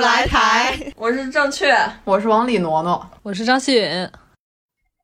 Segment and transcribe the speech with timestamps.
[0.00, 0.74] 来台。
[0.96, 1.72] 我是正确，
[2.04, 4.08] 我是往里挪挪，我是张希允。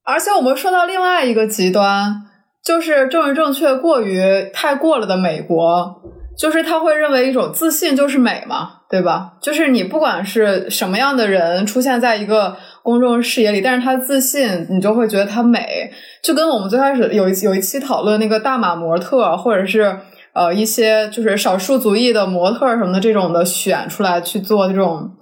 [0.05, 2.23] 而且我们说到另外一个极端，
[2.65, 6.03] 就是政治正确过于太过了的美国，
[6.39, 9.33] 就是他会认为一种自信就是美嘛，对吧？
[9.43, 15.91] 就是你不管是什么样的人出现在一个公众视野里，但是他自信，你就会觉得他美。
[16.23, 19.98] 就跟我们最开始有一有一期讨论那个大码模特，或者是
[20.37, 25.17] 呃一些就是少数族裔的模特什么的这种的选出来去做这种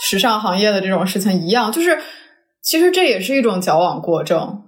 [0.00, 1.98] 时尚行业的这种事情一样，就是。
[2.64, 4.62] 其实这也是一种矫枉过正，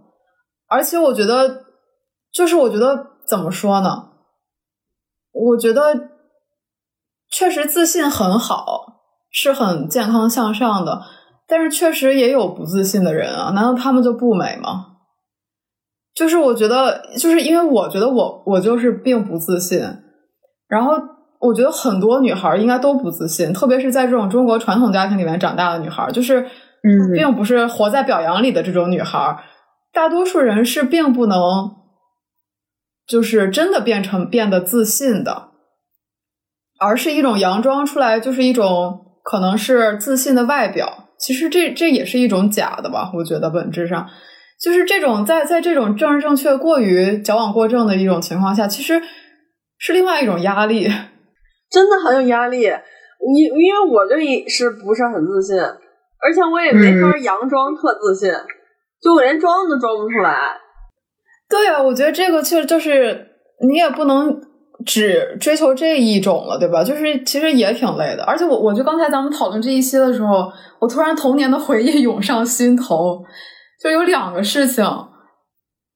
[0.66, 1.62] 而且我觉得，
[2.32, 4.08] 就是我觉得怎么说呢？
[5.30, 6.10] 我觉得
[7.30, 8.66] 确实自信很好，
[9.30, 11.02] 是很健康向上的，
[11.46, 14.93] 但是确实也有不自信的人啊，难道他们就不美吗？
[16.14, 19.80] 就是我觉得，就是因为我觉得我我就是并不自信，
[20.68, 20.92] 然后
[21.40, 26.46] 我觉得很多女孩应该都不自信，特别是在这种中国传统家庭里面长大的女孩，就是。
[26.86, 29.42] 嗯，并不是活在表扬里的这种女孩，
[29.90, 31.38] 大多数人是并不能，
[33.06, 35.48] 就是真的变成变得自信的，
[36.78, 41.08] 而是一种佯装出来，就是一种可能是自信的外表。
[41.18, 43.10] 其实这这也是一种假的吧？
[43.14, 44.06] 我觉得本质上
[44.64, 49.02] 就是这种在在这种政治正确过于矫枉过正的一种情况下，其实
[49.78, 50.88] 是另外一种压力，
[51.70, 52.60] 真的很有压力。
[53.26, 54.16] 你因为我就
[54.48, 55.56] 是不是很自信。
[56.26, 58.32] 而且我也没法佯装特自信，
[58.98, 60.56] 就我连装都装不出来。
[61.50, 63.26] 对啊，我觉得这个其实就是
[63.68, 64.34] 你也不能
[64.86, 66.82] 只追求这一种了，对吧？
[66.82, 68.24] 就是其实也挺累的。
[68.24, 70.50] 而且我，我就刚才咱们讨论这一期的时候，
[70.80, 73.22] 我突然童年的回忆涌上心头，
[73.82, 74.84] 就有两个事情，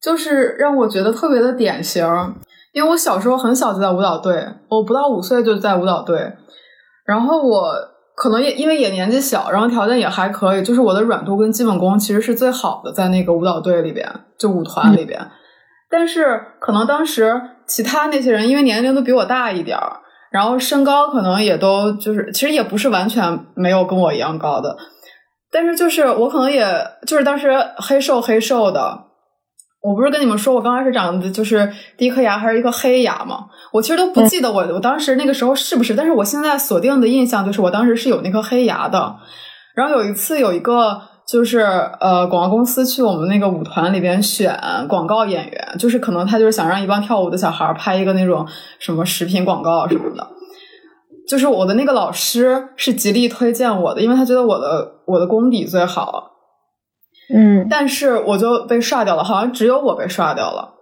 [0.03, 2.05] 就是让我觉得特别的典型。
[2.72, 6.33] 因为我小时候很小就在舞蹈队，我不到五岁就在舞蹈队，
[7.05, 7.75] 然后我。
[8.21, 15.25] 可能也因为也年纪小，然后条件也还可以，就是我的软度跟基本功其实是最好的，在那个舞蹈队里边，就舞团里边。
[15.88, 20.00] 但是可能当时其他那些人因为年龄都比我大一点儿，
[20.33, 24.77] 然后身高可能也都就是，其实也不是完全没有跟我一样高的，
[25.50, 26.64] 但是就是我可能也
[27.06, 29.04] 就是当时黑瘦黑瘦的。
[29.81, 33.47] 我不是跟你们说，我刚开始长的就是第一颗牙还是一颗黑牙吗？
[33.72, 39.16] 我其实都不记得我我当时那个时候是不是，但是我现在锁定的印象就是我当时是有那颗黑牙的。
[39.76, 41.60] 然后有一次有一个就是
[42.00, 48.44] 呃广告公司去我们那个舞团里边选广告演员，就是可能他就是想让一帮跳舞的小孩拍一个那种
[48.81, 50.26] 什么食品广告什么的。
[51.28, 56.31] 就是我的那个老师是极力推荐我的，因为他觉得我的我的功底最好。
[57.34, 60.75] 嗯，但是我就被刷掉了，好像只有我被刷掉了。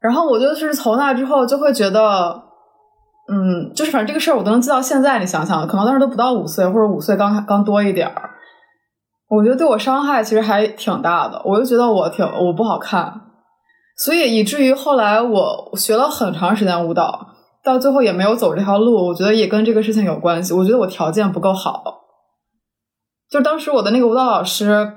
[0.00, 2.42] 然后我就是从那之后就会觉得，
[3.30, 5.20] 嗯，就是反正这个事儿我都能记到现在。
[5.20, 8.30] 你想想，可能当时都不到五岁，或者五岁刚刚多一点儿。
[9.28, 11.40] 我觉得对我伤害其实还挺大的。
[11.44, 13.20] 我就觉得我挺我不好看，
[13.96, 17.28] 所以以至于后来我学了很长时间舞蹈，
[17.62, 19.08] 到最后也没有走这条路。
[19.08, 20.52] 我觉得也跟这个事情有关系。
[20.54, 21.82] 我觉得我条件不够好，
[23.30, 24.96] 就当时我的那个舞蹈老师。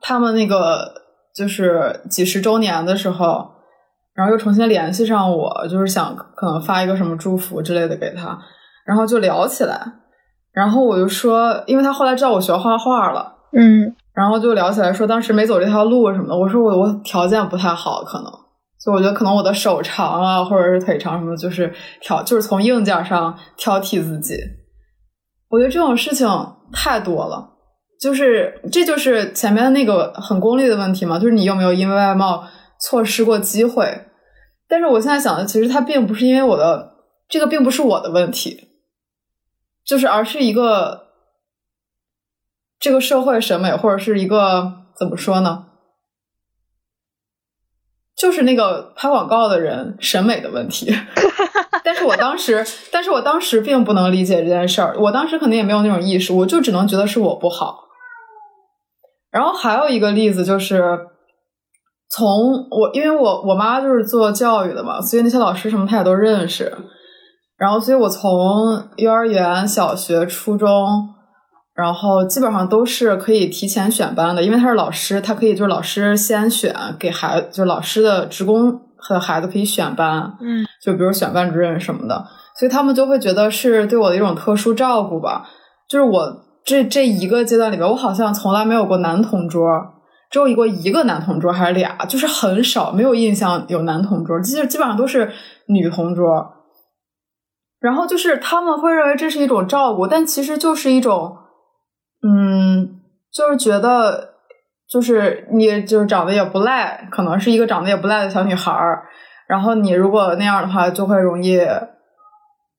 [0.00, 0.92] 他们那个
[1.34, 3.50] 就是几十周年的时候，
[4.14, 8.38] 然后又重新联系上我，就是想可能发一个什么祝福之类的给他，
[8.86, 9.94] 然后就聊起来，
[10.52, 18.32] 然后我就说，因为他后来知道我学画画了，嗯，然后就聊起来说当时没走这条路什么的，我说我我条件不太好，可能，
[18.92, 24.36] 我觉得可能我的手长啊，或者是腿长什么，就是挑就是从硬件上挑剔自己，
[25.48, 26.28] 我觉得这种事情
[26.72, 27.54] 太多了。
[28.00, 32.46] 就是，这就是前面那个很功利的问题嘛，就是你有没有因为外貌
[32.80, 34.04] 错失过机会？
[34.68, 36.92] 但是我现在想的，其实它并不是因为我的
[37.28, 38.68] 这个，并不是我的问题，
[39.84, 41.08] 就是而是一个
[42.78, 45.67] 这个社会审美，或者是一个怎么说呢？
[48.18, 50.92] 就是那个拍广告的人审美的问题。
[51.84, 57.84] 但是我当时，但是我当时并不能理解这件事儿，我当时肯定也没有那种意识，我就只能觉得是我不好。
[59.30, 60.98] 然后还有一个例子就是，
[62.10, 62.26] 从
[62.70, 66.76] 我因为我我妈就是做教育的嘛，所以那些老师什么她也都认识。
[67.56, 68.30] 然后，所以我从
[68.96, 70.68] 幼儿园、小学、初中，
[71.78, 82.26] 然后基本上都是可以提前选班的，因为他是老师，他可以就是老师先选给孩子，就是老师的职工和孩子可以选班，嗯，就比如选班主任什么的，
[82.58, 85.48] 所以他们就会觉得是对我的一种特殊照顾吧，
[85.88, 86.44] 就是我。
[86.64, 89.66] 这这一个阶段里边，我好像从来没有过男同桌，
[90.30, 95.32] 只有过一个男同桌还是俩，就是很少，没有印象有男同桌，基基本上都是
[95.68, 96.26] 女同桌。
[97.80, 101.38] 然后就是他们会认为这是一种照顾，但其实就是一种，
[102.22, 103.00] 嗯，
[103.32, 104.34] 就是觉得
[104.88, 109.04] 就是你就是长得也不赖，可能是一个长得也不赖的小女孩儿，
[109.46, 111.60] 然后你如果那样的话，就会容易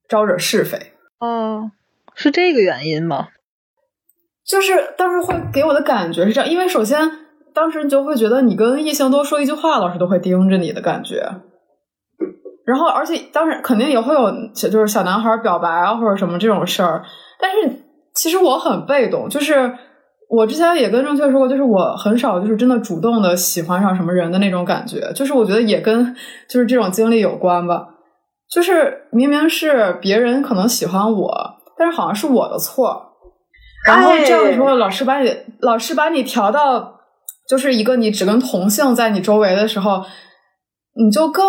[0.07, 0.77] 招惹是非。
[1.19, 1.71] 哦，
[2.15, 3.29] 是这个原因吗？
[4.45, 7.09] 就是当时会给我的感觉是这样，因为首先
[7.53, 11.23] 当时你就会觉得你跟异性多说一句话，老师都会盯着你的感觉。
[12.65, 17.03] 然后，而且当时肯定也会有，就是小男孩表白啊或者什么这种事儿。
[17.39, 17.83] 但是
[18.15, 19.73] 其实我很被动，就是
[20.29, 25.11] 我之前也跟正确说过，就是我很少就是真的主动的喜欢上什么人的那种感觉。
[25.13, 26.15] 就是我觉得也跟
[26.49, 27.87] 就是这种经历有关吧。
[28.51, 31.31] 就是明明是别人可能喜欢我，
[31.77, 33.05] 但是好像是我的错。
[33.85, 35.31] 然后这样的时候，老师把你
[35.61, 36.99] 老师把你调到
[37.47, 40.03] 就是一个你只跟同性在你周围的时候，
[40.95, 41.45] 你就更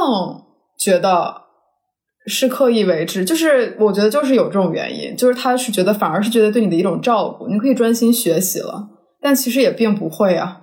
[0.79, 1.40] 觉得
[2.31, 3.25] 是刻意为之。
[3.25, 8.89] 就是我觉得就是有这种原因，就是他是觉得反而是觉得对你的一种照顾，你可以专心学习了。
[9.21, 10.63] 但其实也并不会啊。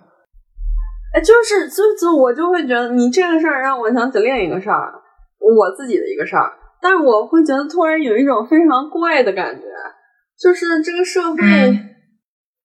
[1.14, 4.94] 哎，就是就就我就会觉得你这个事儿让我想起另一个事儿，
[5.40, 6.54] 我自己的一个事儿。
[6.82, 9.64] 但是我会觉得突然有一种非常怪的感觉。
[10.40, 11.42] 就是这个社会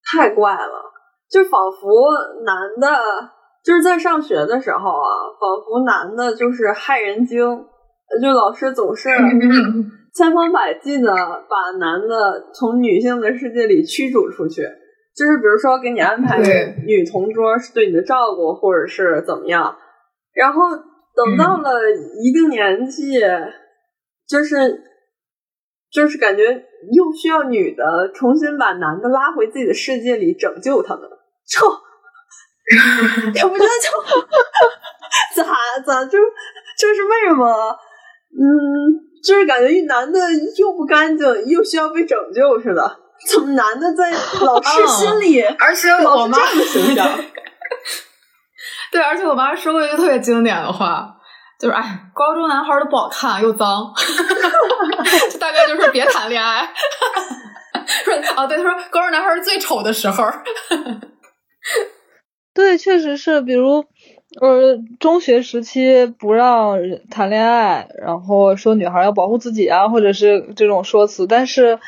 [0.04, 0.92] 太怪了，
[1.30, 1.88] 就仿佛
[2.44, 3.00] 男的，
[3.64, 5.08] 就是在上学的时候啊，
[5.40, 7.40] 仿佛男的就是害人精，
[8.20, 9.08] 就老师总是
[10.14, 14.62] 千方百计的把男的从女性的世界里驱逐出去，
[15.16, 16.38] 就是比如说给你安排
[16.86, 19.76] 女同桌是对你的照顾，或者是怎么样，
[20.34, 20.60] 然后
[21.14, 21.80] 等到了
[22.22, 23.20] 一定年纪，
[24.28, 24.82] 就是。
[25.92, 26.42] 就是感觉
[26.90, 31.02] 又需要女的重新把男的拉回自己的世界里拯救他们，
[31.44, 31.60] 就，
[33.34, 35.44] 也不知道就咋
[35.84, 36.18] 咋就
[36.78, 37.76] 就是为什么，
[38.34, 38.42] 嗯，
[39.22, 40.18] 就是感觉一男的
[40.58, 42.98] 又不干净又需要被拯救似的，
[43.30, 44.10] 怎么男的在
[44.44, 47.06] 老师心里，而且我妈这么形象，
[48.90, 51.16] 对，而且我妈说过一个特别经典的话。
[51.60, 53.94] 就是哎，高中男孩都不好看又脏，
[55.30, 56.68] 就大概就是别谈恋爱。
[58.04, 60.24] 说哦，对，他说高中男孩是最丑的时候。
[62.52, 63.84] 对，确实是，比如
[64.40, 66.78] 呃，中学时期不让
[67.10, 71.26] 谈恋爱，然后说女孩要保护自己啊，或者是这种说辞。
[71.26, 71.78] 但是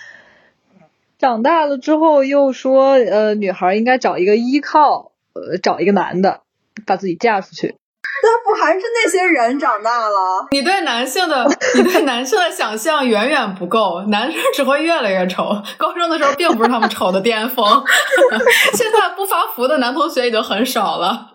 [1.19, 6.43] 长大了之后又说，呃，女孩应该找一个依靠，呃，找一个男的，
[6.87, 7.77] 把自己嫁出去。
[8.23, 10.49] 那不还是那些人长大了？
[10.51, 15.57] 你对男性的，你对男性的想象远远不够，男生只会越来越丑。
[15.77, 17.67] 高中的时候并不是他们丑的巅峰，
[18.75, 21.33] 现在不发福的男同学已经很少了。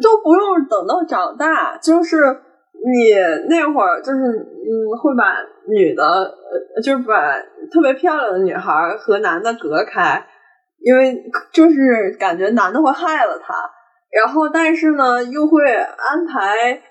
[0.00, 2.16] 就不用等到长大，就是
[2.72, 3.14] 你
[3.48, 4.70] 那会儿，就是嗯，
[5.00, 5.36] 会把
[5.68, 7.36] 女的，呃，就是把
[7.72, 10.26] 特别漂亮的女孩和男的隔开，
[10.80, 13.54] 因为就是感觉男的会害了她。
[14.10, 16.82] 然后，但是呢，又会安排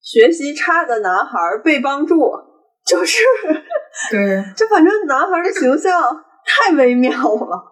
[0.00, 2.16] 学习差的男孩被帮助，
[2.86, 3.22] 就是
[4.10, 6.00] 对， 就反正男孩的形象
[6.46, 7.62] 太微妙了，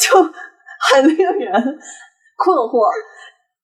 [0.00, 1.78] 就很令人
[2.36, 2.88] 困惑。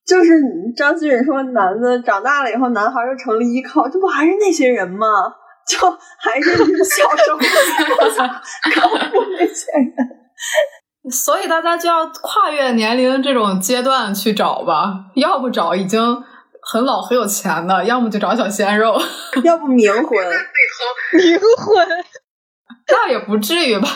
[0.07, 0.33] 就是
[0.77, 5.07] 张馨予说，男的长大了以后，男孩又成了依靠，这不还是那些人吗？
[5.67, 5.79] 就
[6.19, 6.51] 还是
[6.85, 9.95] 小时候靠过那些人。
[11.11, 16.23] 所以大家就要跨越年龄这种阶段去找吧，要不找已经
[16.63, 18.95] 很老很有钱的，要么就找小鲜肉，
[19.43, 20.19] 要不冥婚，
[21.13, 21.89] 冥婚，
[22.89, 23.89] 那也不至于吧。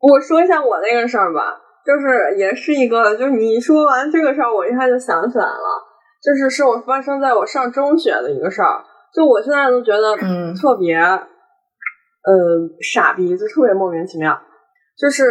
[0.00, 5.82] 我说一下我那个事儿吧，就是也是一个，就是你说完这个事儿，我一下就想起来了，
[6.22, 11.24] 就是是我发生在我上中学的一个事儿，就我现在都觉得嗯特别，呃
[12.82, 14.38] 傻逼，就特别莫名其妙，
[14.98, 15.24] 就是。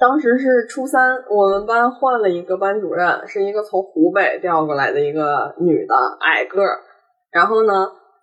[0.00, 6.78] 当时是初三，我们班换了一个班主任，是一个从湖北调过来的一个女的，矮个儿。
[7.32, 7.72] 然后呢，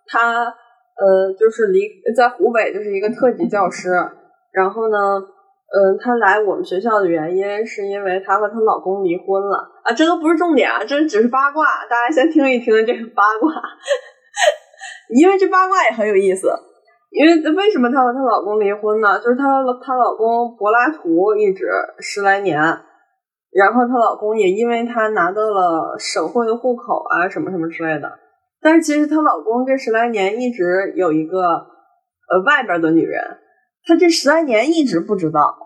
[0.06, 1.82] 她呃，就是离
[2.16, 3.90] 在湖北就是一个特级教师。
[4.52, 4.96] 然后呢，
[5.68, 13.50] 嗯，她来我们学校的原因是因为她和她老公离婚了啊，这都不是重点啊，这只是八卦，大家先听一听这个八卦，
[15.10, 16.48] 因为这八卦也很有意思。
[17.10, 19.18] 因为为什么她和她老公离婚呢？
[19.18, 19.44] 就是她
[19.82, 21.66] 她老公柏拉图一直
[21.98, 22.60] 十来年，
[23.52, 28.12] 然后她老公也因为她拿到了省会的户口啊，什么什么之类的。
[28.60, 33.22] 但是其实她老公这十来年一直有一个呃外边的女人，
[33.86, 35.56] 他这十来年一直不知道，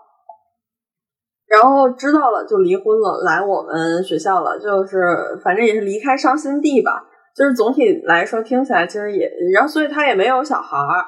[1.47, 7.03] 然后知道了就离婚了，来我们学校了，就是反正也是离开伤心地吧。
[7.35, 11.05] 就是总体来说听起来其实也，然后所以他也没有小孩儿，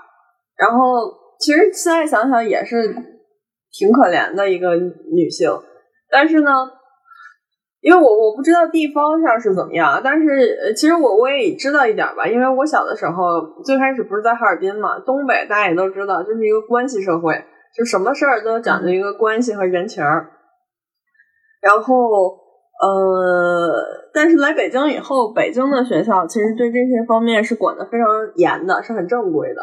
[0.58, 0.78] 然后
[1.40, 2.94] 其实现在想想也是
[3.72, 5.50] 挺可怜的一个女性，
[6.10, 6.52] 但是呢。
[7.84, 17.36] 因为我我不知道地方上是怎么样，但是其实我我也知道一点吧，因为我小的时候最开始不是在哈尔滨嘛，东北大家也都知道，就是一个关系社会，
[17.76, 20.32] 就什么事儿都讲究一个关系和人情儿。
[21.60, 21.94] 然后
[22.80, 29.62] 呃，但是来北京以后，北京的学校其实对这些方面是管的非常严的，是很正规的。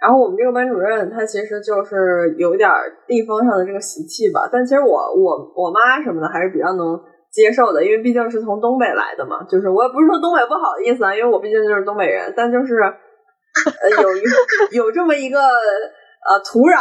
[0.00, 2.70] 然后我们这个班主任他其实就是有一点
[3.08, 6.96] 地方上的这个习气吧，但其实我我我妈什么的还是比较能。
[7.36, 14.22] 接受的，因为毕竟是从东北来的嘛，就是我也不是说东北不好意思啊，因为我毕竟就是东北人，但就是呃有一
[14.72, 16.80] 有这么一个呃土壤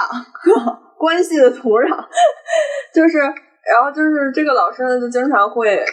[0.98, 1.92] 关系的土壤，
[2.96, 5.84] 就是然后就是这个老师呢就经常会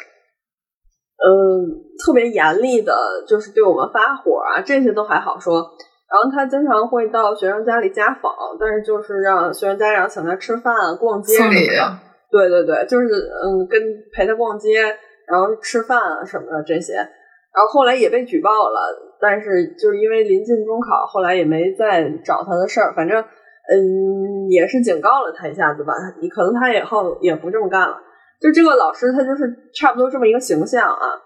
[1.19, 1.26] 嗯
[1.99, 2.95] 特别严厉的，
[3.26, 5.54] 就是对我们发火啊，这些都还好说，
[6.09, 12.12] 然后他经常会到学生家里家访，但是就是让学生家长请他吃饭、逛街什么的。
[12.32, 13.78] 对对对，就是嗯，跟
[14.12, 14.82] 陪他逛街，
[15.28, 22.94] 然后吃饭啊什么的这些，然后后来也被举报了，但是就是因为临近中考，后来也没再找他的事儿。
[22.96, 27.96] 反正嗯，也是警告了他一下子吧，你可能他以后也不这么干了。
[28.40, 31.20] 就这个老师，他就是差不多这么一个形象啊。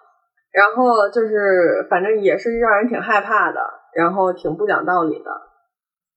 [0.52, 3.60] 然后就是反正也是让人挺害怕的，
[3.94, 5.30] 然后挺不讲道理的，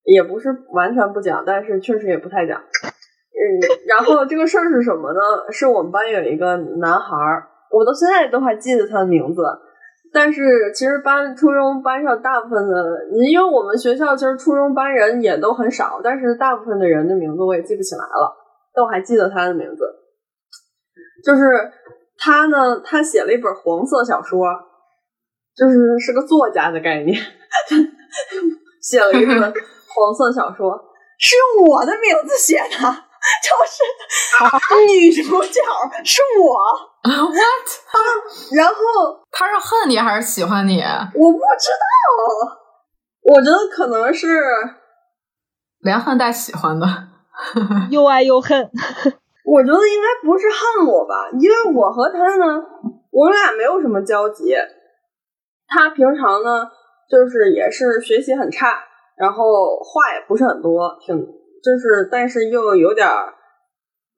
[0.04, 2.62] 也不是完全不讲，但是确实也不太讲。
[3.40, 3.46] 嗯，
[3.88, 5.20] 然后这个事儿是什么呢？
[5.50, 9.42] 是我们班有一个男孩儿，我到现在都还记得他的名字。
[10.12, 12.84] 但是其实班初中班上大部分的，
[13.30, 18.36] 因为我们学校其实初中班人也都很少，但是大部分的人的名字我也记不起来了，
[18.74, 19.86] 但我还记得他的名字。
[21.24, 21.72] 就是
[22.18, 24.48] 他呢，他写了一本黄色小说，
[25.56, 27.16] 就是是个作家的概念，
[28.82, 30.76] 写了一本黄色小说，
[31.20, 33.09] 是用我的名字写的。
[33.44, 35.62] 就是女主角
[36.04, 36.58] 是我
[37.04, 37.68] ，what？
[38.56, 38.74] 然后
[39.32, 40.82] 他是恨你还是喜欢你？
[40.82, 42.58] 我不知道，
[43.24, 44.28] 我觉得可能是
[45.80, 46.86] 连恨带喜欢的，
[47.92, 48.70] 又爱又恨。
[49.46, 52.62] 我觉得应该不是恨我吧，因为我和他呢，
[53.12, 54.54] 我们俩没有什么交集。
[55.68, 56.68] 他平常呢，
[57.10, 58.84] 就是也是学习很差，
[59.16, 61.39] 然后话也不是很多，挺。
[61.64, 63.34] 就是，但是又有点儿，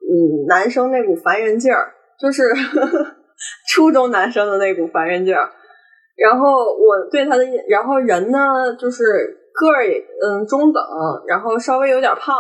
[0.01, 3.15] 嗯，男生那股烦人劲儿，就是呵 呵
[3.69, 5.50] 初中男生的那股烦人劲儿。
[6.17, 8.38] 然后我对他的，然后人呢，
[8.77, 9.03] 就是
[9.53, 10.83] 个儿也嗯中等，
[11.27, 12.36] 然后稍微有点胖，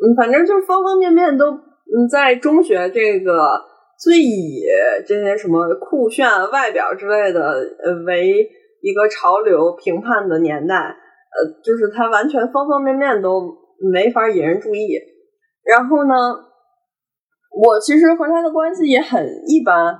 [0.00, 3.60] 嗯，反正就是方方面面都嗯，在中学这个
[3.98, 4.62] 最以
[5.06, 7.40] 这些什么酷炫外表之类的
[7.84, 8.48] 呃为
[8.80, 13.58] 一个潮流评判的年代，呃，就是他完全方方面面都。
[13.92, 14.98] 没法引人注意，
[15.64, 16.14] 然后呢，
[17.50, 19.96] 我其实和他的关系也很一般，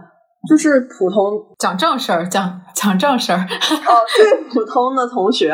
[0.48, 5.50] 就是普通讲正事儿，讲讲正事儿，哦，最普通的同学，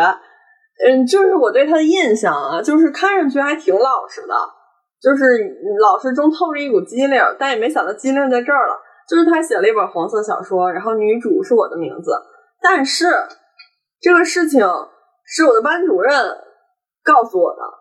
[0.85, 4.35] 嗯，就是我对他的印象啊，就是看上去还挺老实的，
[5.01, 5.25] 就是
[5.81, 8.77] 老实中透着一股机灵，但也没想到机灵在这儿了，
[9.09, 12.11] 就是他写了一本黄色小说，然后女主是我的名字，
[12.61, 13.07] 但是
[14.01, 14.67] 这个事情
[15.25, 16.13] 是我的班主任
[17.05, 17.76] 告诉我的。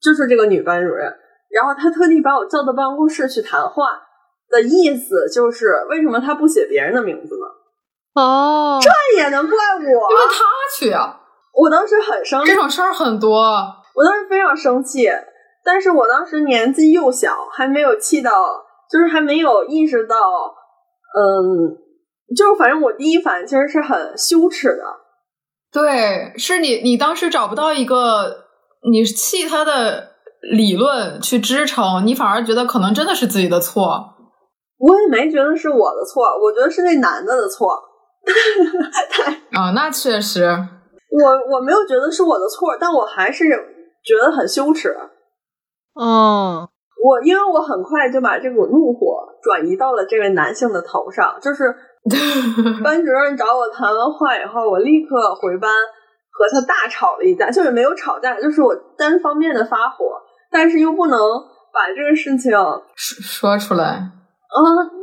[0.00, 1.12] 就是这个女班主任，
[1.50, 4.00] 然后她特地把我叫到办公室去谈话，
[4.48, 8.22] 的意思就是为什么她不写别人的名字呢？
[8.22, 9.82] 哦，这也能怪我？
[9.82, 10.44] 因为她
[10.78, 11.20] 去啊！
[11.52, 13.40] 我当时很生气，这种事儿很多，
[13.94, 15.08] 我当时非常生气，
[15.64, 18.30] 但是我当时年纪幼小，还没有气到，
[18.90, 20.16] 就是还没有意识到，
[21.16, 21.76] 嗯，
[22.36, 24.84] 就是反正我第一反应其实是很羞耻的。
[25.72, 28.47] 对，是你，你当时找不到一个。
[28.90, 30.12] 你气他的
[30.52, 34.14] 理论去支撑，你反而觉得可能真的是自己的错。
[34.78, 37.74] 我也没觉得是我的错，我觉得是那男的的错。
[39.52, 40.44] 啊，那确实，
[41.10, 43.44] 我我没有觉得是我的错，但我还是
[44.04, 44.94] 觉得很羞耻。
[46.00, 46.68] 嗯，
[47.02, 51.74] 我因为我很快就把这股怒火转移到了这位男性的头上，就是
[52.84, 55.70] 班主任找我谈完话以后，我立刻回班。
[56.38, 60.06] 和他大吵了一架，就是没有吵架，就是我单方面的发火，
[60.52, 61.18] 但是又不能
[61.74, 62.56] 把这个事情
[62.94, 64.56] 说出来啊，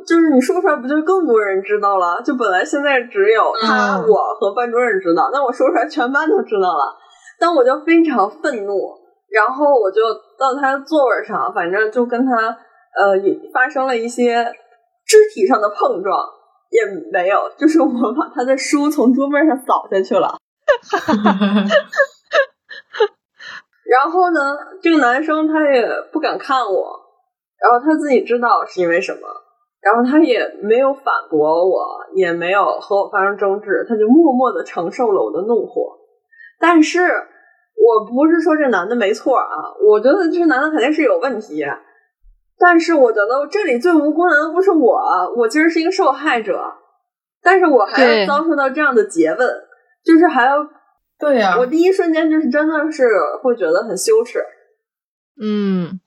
[0.07, 2.21] 就是你说出来，不就更多人知道了？
[2.23, 6.95] 就本来现在只有他、我和班主任知道，那我说出来，全班都知道了。
[7.37, 8.95] 但我就非常愤怒，
[9.29, 10.01] 然后我就
[10.39, 13.13] 到他的座位上，反正就跟他呃
[13.53, 14.45] 发生了一些
[15.05, 16.17] 肢体上的碰撞，
[16.71, 20.37] 也没有，就是我把他的书从桌面上扫下去了。
[23.86, 27.00] 然后呢，这个男生他也不敢看我，
[27.60, 29.19] 然后他自己知道是因为什么，
[29.81, 36.00] 然后他也没有反驳我，也没有和我发生争执，他就默默的承受了我的怒火。
[36.60, 37.01] 但是
[37.75, 39.45] 我不是说这男的没错啊，
[39.79, 41.63] 我觉得这男的肯定是有问题。
[42.57, 44.98] 但是我觉得这里最无辜的不是我，
[45.36, 46.74] 我其实是一个受害者，
[47.43, 49.64] 但是我还要遭受到这样的诘问，
[50.05, 50.65] 就是还要。
[51.17, 53.07] 对呀，我第一瞬间就是真的是
[53.41, 54.38] 会觉得很羞耻，
[55.41, 55.97] 嗯，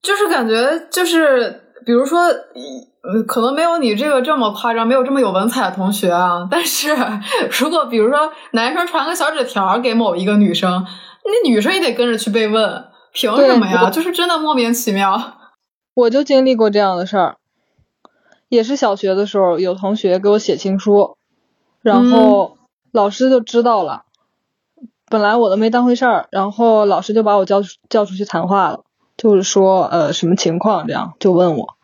[0.00, 6.48] 就是感觉就是比如说，呃，可能没有你这个这么夸张，没有这么有文采的同学啊。
[6.50, 6.88] 但是
[7.60, 10.86] 如果比如说男生传个小纸条给某一个女生，
[11.22, 13.90] 那女生也得跟着去被问，凭什么呀？
[13.90, 15.34] 就是真的莫名其妙。
[15.92, 17.36] 我就经历过这样的事儿，
[18.48, 21.18] 也是小学的时候，有同学给我写情书，
[21.82, 22.56] 然后
[22.92, 24.04] 老师就知道了。
[25.08, 28.84] 本来我都没当回事儿，然后老师就把我叫叫出去谈话了，
[29.16, 31.74] 就是说呃什么情况这样就问我，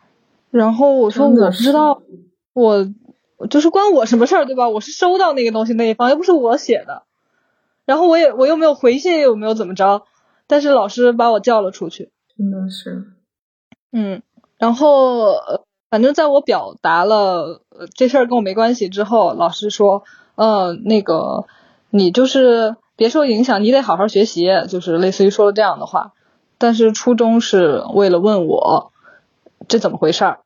[0.49, 2.01] 然后我说我不知道，
[2.53, 2.87] 我
[3.49, 4.69] 就是关我什么事儿对吧？
[4.69, 7.03] 我是收到那个东西那一方，又不是我写的，
[7.83, 10.03] 然后我也我又没有回信，又没有怎么着，
[10.47, 13.11] 但是老师把我叫了出去，真的是，
[13.91, 14.21] 嗯，
[14.57, 17.61] 然后呃反正在我表达了
[17.93, 20.03] 这事儿跟我没关系之后，老师说
[20.37, 21.45] 呃那个
[21.89, 22.77] 你就是。
[22.97, 26.13] 别受影响，你得好好学习，就是类似于说了这样的话。
[26.57, 28.91] 但是初衷是为了问我
[29.67, 30.39] 这怎么回事儿，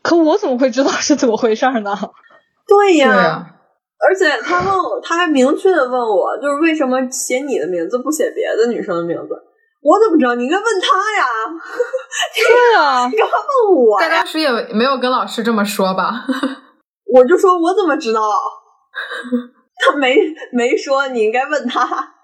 [0.00, 1.96] 可我怎么会知道是怎么回事儿呢？
[2.68, 3.56] 对呀，
[3.98, 9.34] 而且他问我，他还明确的问我，就是为什么写你的名字不写别的女生的名字？
[9.82, 10.36] 我怎么知道？
[10.36, 11.26] 你应该问他呀。
[12.48, 13.32] 对啊，你干嘛
[13.66, 13.98] 问我？
[13.98, 16.24] 在当时也没有跟老师这么说吧？
[17.12, 18.20] 我就说我怎么知道？
[19.78, 20.16] 他没
[20.52, 22.14] 没说，你应该问他。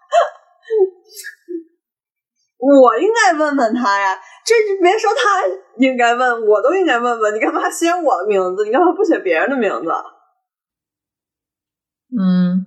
[2.58, 5.42] 我应该问问他呀，这别说他
[5.78, 7.34] 应该问，我都应该问问。
[7.34, 8.64] 你干嘛写我的名字？
[8.64, 9.90] 你干嘛不写别人的名字？
[12.16, 12.64] 嗯，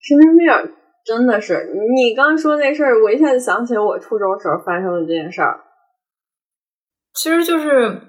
[0.00, 1.68] 神经病，真的是。
[1.96, 5.64] 你刚说那事儿，我一下就想起我初中时候发生的这件事儿。
[7.12, 8.00] 其实就是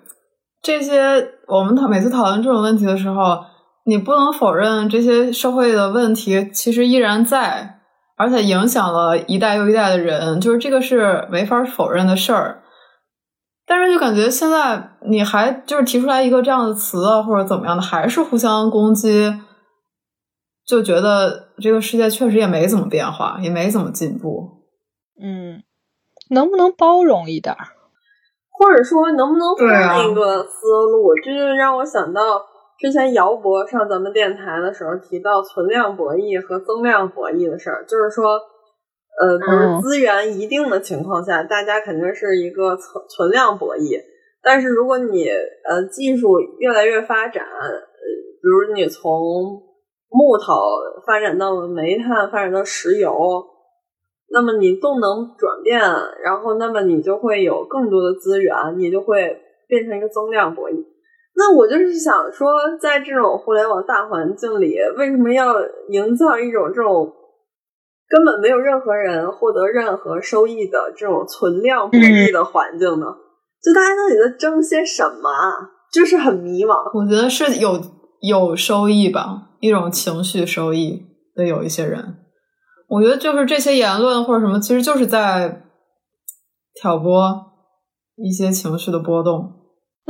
[0.61, 3.43] 这些，我们讨每次讨论这种问题的时候。
[3.89, 7.79] 你不能否认这些社会的问题其实依然在，
[8.15, 12.61] 而且影响了一代又一代的人，就是这个是没法否认的事儿。
[13.65, 19.33] 但是就感觉现在你还就是提出来一个这样的词啊，或者怎么样的，还是互相攻击，
[20.63, 24.65] 就觉得这个世界确实也没怎么变化，也没怎么进步。
[25.19, 25.63] 嗯，
[26.29, 27.55] 能不能包容一点？
[28.51, 31.15] 或者说能不能换一个思路？
[31.23, 32.21] 这就让我想到。
[32.79, 38.39] 之前姚博上咱们电台的时候提到存量博弈和增量博弈的事儿，就是说，
[39.19, 44.01] 呃，比如资源一定的情况下，大家肯定是一个存存量博弈。
[44.41, 47.69] 但是如果你呃技术越来越发展，呃，
[48.41, 49.11] 比如你从
[50.07, 50.53] 木头
[51.05, 53.13] 发展到了煤炭，发展到石油，
[54.29, 55.81] 那么你动能转变，
[56.23, 59.37] 然后那么你就会有更多的资源，你就会
[59.67, 60.85] 变成一个增量博弈。
[61.35, 65.55] 那我就是想说，在这种互联网大环境里，为什么要
[65.89, 67.13] 营造一种这种
[68.09, 73.05] 根本没有任何人获得任何收益的这种存量博弈的环境呢？
[73.63, 75.29] 就大家到底在争些什么？
[75.93, 76.91] 就是很迷茫。
[76.93, 77.79] 我觉得是有
[78.21, 82.17] 有收益吧，一种情绪收益的有一些人。
[82.87, 85.63] 我觉得就是这些言论或者什么，其实就是在
[86.73, 87.13] 挑拨
[88.15, 89.58] 一些情绪的波动。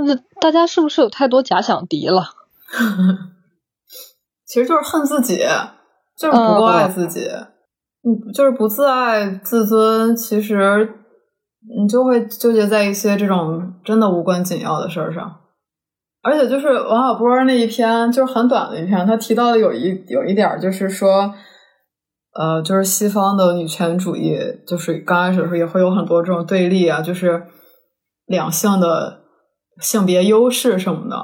[0.06, 2.24] 那大家是不是有太多假想敌了？
[4.46, 5.44] 其实就是恨自己，
[6.18, 7.28] 就是不够爱自己。
[8.02, 10.16] 嗯，就是不自爱自尊。
[10.16, 10.90] 其实
[11.78, 15.36] 你就会纠结在一些这种真的无关紧要的事儿上。
[16.22, 21.34] 而且就是王小波那一篇，就是很短的一篇，他提到的有一有一点，就是说，
[22.34, 27.44] 呃，就是西方的女权主义，就是刚开始的时候也会有很多这种对立啊，就是
[28.26, 29.20] 两性的。
[29.80, 31.15] 性别优势什么的，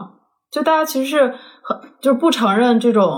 [0.51, 3.11] 就大家其实是很就是不承认这种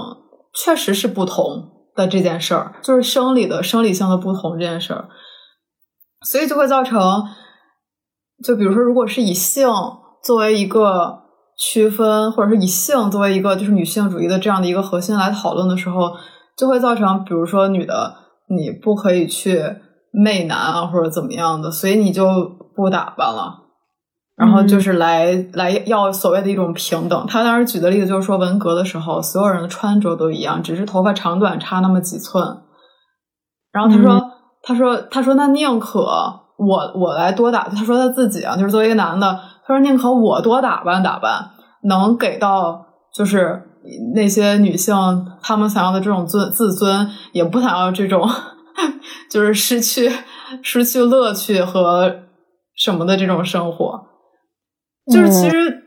[0.53, 5.09] 确实是不同的这件事儿，就是生理的生理性的不同这件事儿，
[6.21, 7.23] 所以就会造成，
[8.43, 9.67] 就比如说，如果是以性
[10.23, 11.23] 作为一个
[11.57, 16.11] 区分，或者是以性作为一个就是女性主义的这样的一个核心来讨论的时候，
[16.55, 18.15] 就会造成，比如说女的
[18.49, 19.63] 你不可以去
[20.11, 22.27] 媚男啊，或者怎么样的，所以你就
[22.75, 23.66] 不打扮了。
[24.37, 27.25] 然后就是来来要所谓的一种平等。
[27.27, 32.45] 他当时举的例子就是说，文革的时候，所有人的穿着都一样，只是头发长短差那么几寸。
[33.71, 41.49] 然后他说，他说，他说，那宁可我我来多打，他说他自己啊，就是作为一个男的，他说宁可我多打扮打扮，
[41.83, 43.61] 能给到就是
[44.13, 44.95] 那些女性
[45.41, 48.29] 她们想要的这种尊自尊，也不想要这种
[49.31, 50.11] 就是失去
[50.61, 52.13] 失去乐趣和
[52.75, 54.06] 什么的这种生活。
[55.11, 55.83] 就是其实，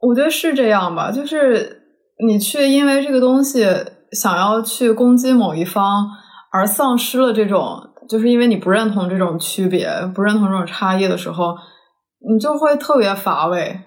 [0.00, 1.10] 我觉得是这样吧。
[1.10, 1.82] 就是
[2.26, 3.66] 你去因为这个东西
[4.12, 6.06] 想要去攻击某一方，
[6.52, 11.56] 而丧失了这种，就是因为你不认同这种区别，不认同这种差异的时候，
[12.30, 13.80] 你就会特别乏味。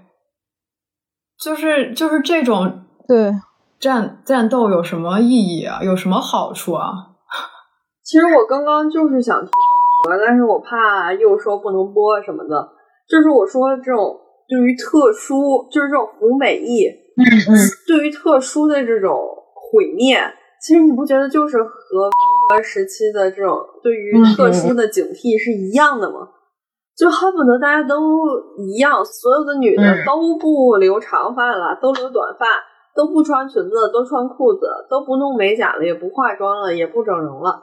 [1.40, 3.32] 就是就是这种对
[3.80, 5.82] 战战斗有什么意义啊？
[5.84, 6.92] 有什么好处啊？
[8.04, 9.52] 其实我刚刚就是想听，
[10.26, 12.77] 但是我怕又说不能播什么的。
[13.08, 17.56] 就是我说的这种对于特殊，就是这种服美役，嗯嗯，
[17.88, 19.16] 对于特殊的这种
[19.54, 20.20] 毁灭，
[20.62, 22.12] 其实你不觉得就是和文
[22.50, 26.28] 革时期的这种对于特殊的警惕是一样的吗？
[26.98, 27.96] 就恨不得大家都
[28.58, 32.46] 一样，所有的女的都不留长发了，都留短发，
[32.96, 37.62] 都不穿裙子，都穿裤子，都不弄美甲了，也不化妆了，也不整容了，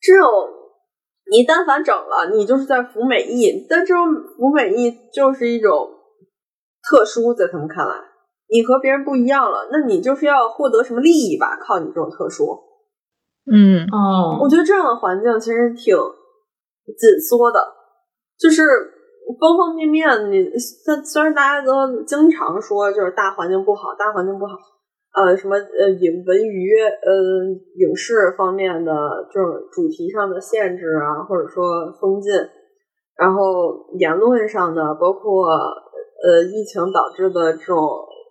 [0.00, 0.28] 这种。
[1.30, 4.04] 你但凡整了，你就是在服美役，但这种
[4.36, 5.88] 服美役就是一种
[6.82, 7.94] 特殊，在他们看来，
[8.50, 11.56] 你和别人不一样了，那你就是要获得什么利益吧？
[11.60, 12.58] 靠你这种特殊，
[13.50, 15.96] 嗯哦，我觉得这样的环境其实挺
[16.98, 17.60] 紧缩的，
[18.38, 18.66] 就是
[19.40, 20.30] 方方面面。
[20.30, 24.52] 你虽虽然大家都经常说，就是大环境不好，大环境不好。
[25.12, 27.44] 呃，什么呃影文娱呃
[27.76, 28.92] 影视方面的
[29.30, 32.32] 这种主题上的限制啊，或者说封禁，
[33.18, 37.76] 然后言论上的，包括呃疫情导致的这种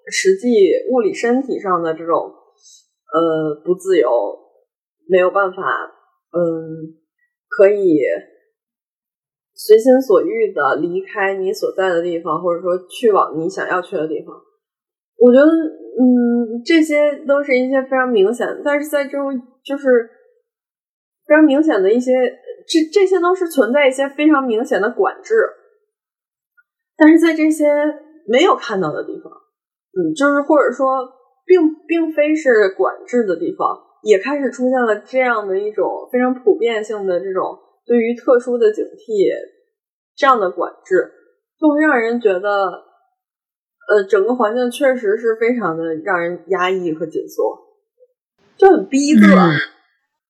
[0.07, 2.17] 实际物理身体上的这种
[3.13, 4.09] 呃不自由，
[5.07, 5.61] 没有办法
[6.31, 6.97] 嗯
[7.47, 7.99] 可以
[9.53, 14.35] 随心所欲的离开你所在的地方，或者说去往你想要去的地方，
[15.19, 15.80] 我觉得。
[15.93, 20.09] 嗯，这些都是一些非常明显，但是在这种就是
[21.27, 22.13] 非常明显的一些，
[22.65, 25.35] 这这些都是存在一些非常明显的管制，
[26.95, 27.65] 但是在这些
[28.25, 29.31] 没有看到的地方，
[29.91, 31.07] 嗯，就是或者说
[31.45, 39.29] 并并非是管制的地方，也开始出现了这样的一种非常普遍性的这种对于特殊的警惕
[40.15, 41.11] 这样的管制，
[41.59, 42.90] 就会让人觉得。
[43.91, 47.59] 呃，整个环境确实是非常的让人压抑和紧缩，
[48.55, 49.27] 就很逼仄。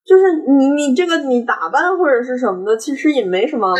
[0.04, 3.72] 就是你你这个你打扮或者是什么的，其实也没什么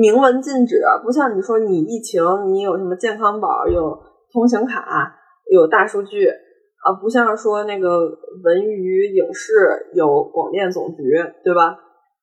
[0.00, 5.14] 明文禁止，不像你说你疫情你有什么健康宝、有通行卡、
[5.52, 8.00] 有大数据啊，不像说那个
[8.42, 9.52] 文娱影视
[9.92, 11.02] 有广电总局，
[11.44, 11.76] 对吧？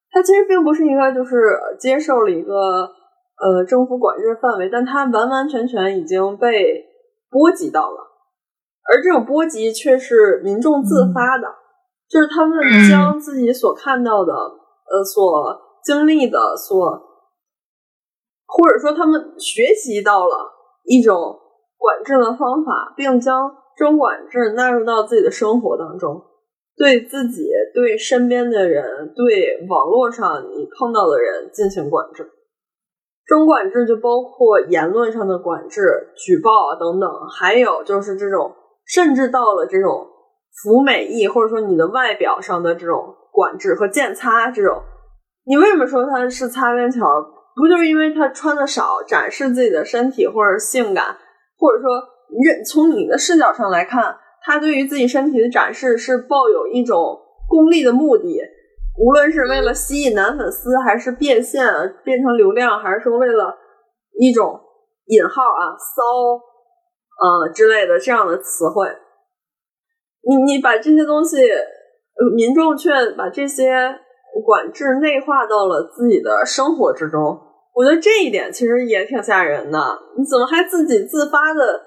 [0.09, 1.36] 它其实并不是一个就是
[1.79, 2.89] 接受了一个。
[3.43, 6.86] 呃，政府管制范围，但它完完全全已经被
[7.29, 7.97] 波及到了，
[8.88, 11.47] 而这种波及却是民众自发的，
[12.08, 12.58] 就是他们
[12.89, 17.01] 将自己所看到的、呃，所经历的、所
[18.47, 20.53] 或者说他们学习到了
[20.86, 21.38] 一种
[21.77, 26.23] 管制的方法，并将这种管制纳入到自己的生活当中，
[26.77, 32.32] 对自己、对身边的人、对网络上你碰到的人进行管制。
[33.25, 38.53] 中管制就包括言论上的管制、举报啊等等，还有就是这种，
[38.86, 40.07] 甚至到了这种
[40.62, 44.81] 服美役或者说你的外表上的这种管制和剑擦这种。
[45.45, 46.99] 你为什么说他是擦边球？
[47.55, 51.17] 不就是因为他穿的少，展示自己的身体或者性感，
[51.57, 51.91] 或者说
[52.43, 58.41] 认从你的视角上来看，他对于自己身体的展示是抱有一种功利的目的。
[58.95, 61.65] 无论是为了吸引男粉丝，还是变现
[62.03, 63.58] 变成流量，还是说为了
[64.19, 64.62] 一种
[65.06, 66.03] 引号啊骚
[67.19, 68.88] 呃之类的这样的词汇，
[70.21, 71.38] 你你把这些东西，
[72.36, 73.73] 民众却把这些
[74.45, 77.41] 管制内化到了自己的生活之中，
[77.73, 79.79] 我觉得这一点其实也挺吓人的。
[80.15, 81.82] 你怎么还自己自发的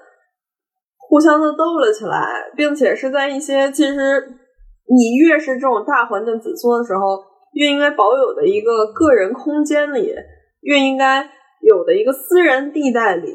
[0.97, 4.41] 互相的斗了起来，并且是在一些其实。
[4.89, 7.23] 你越是这种大环境紧缩的时候，
[7.53, 10.13] 越应该保有的一个个人空间里，
[10.61, 11.29] 越应该
[11.61, 13.33] 有的一个私人地带里，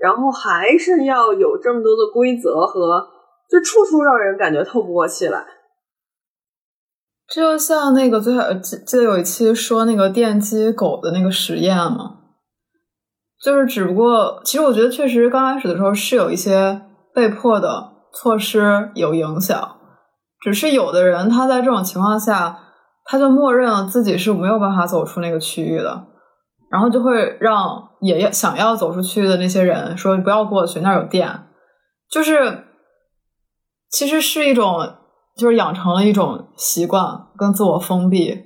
[0.00, 3.06] 然后还是要有这么多的规则和，
[3.50, 5.44] 就处处让人感觉透不过气来。
[7.28, 12.16] 就像那个最记记得有一期说那个电击狗的那个实验嘛，
[13.44, 16.80] 就是只不过，其实我觉得确实刚开始的时候是有一些
[17.14, 19.77] 被迫的措施有影响，
[20.40, 22.58] 只是有的人他在这种情况下，
[23.04, 26.06] 他就默认了自己是没有办法走出那个区域的，
[26.70, 31.46] 然后就会让也要想要走出去的那些人说不要过去，那儿有电，
[32.10, 32.64] 就是
[33.90, 34.94] 其实是一种
[35.36, 38.44] 就是养成了一种习惯跟自我封闭，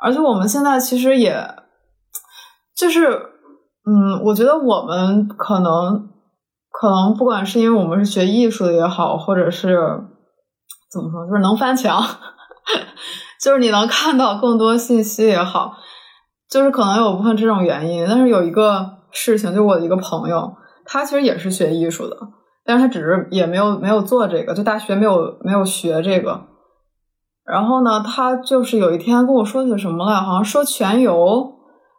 [0.00, 1.54] 而且我们现在其实也
[2.74, 3.08] 就是
[3.84, 6.08] 嗯，我觉得我们可能
[6.70, 10.04] 可能不管是因为我们是学艺术的也好，或者是
[10.90, 12.02] 怎么说，就是能翻墙，
[13.40, 15.74] 就是你能看到更多信息也好，
[16.48, 18.04] 就是可能有部分这种原因。
[18.08, 20.52] 但是有一个事情，就我的一个朋友，
[20.84, 22.16] 他其实也是学艺术的，
[22.64, 26.48] 但是他只是也没有没有做这个，就大学没有没有学这个。
[27.44, 31.16] 然后呢，他就是有一天跟我说起什么来，好像说全游，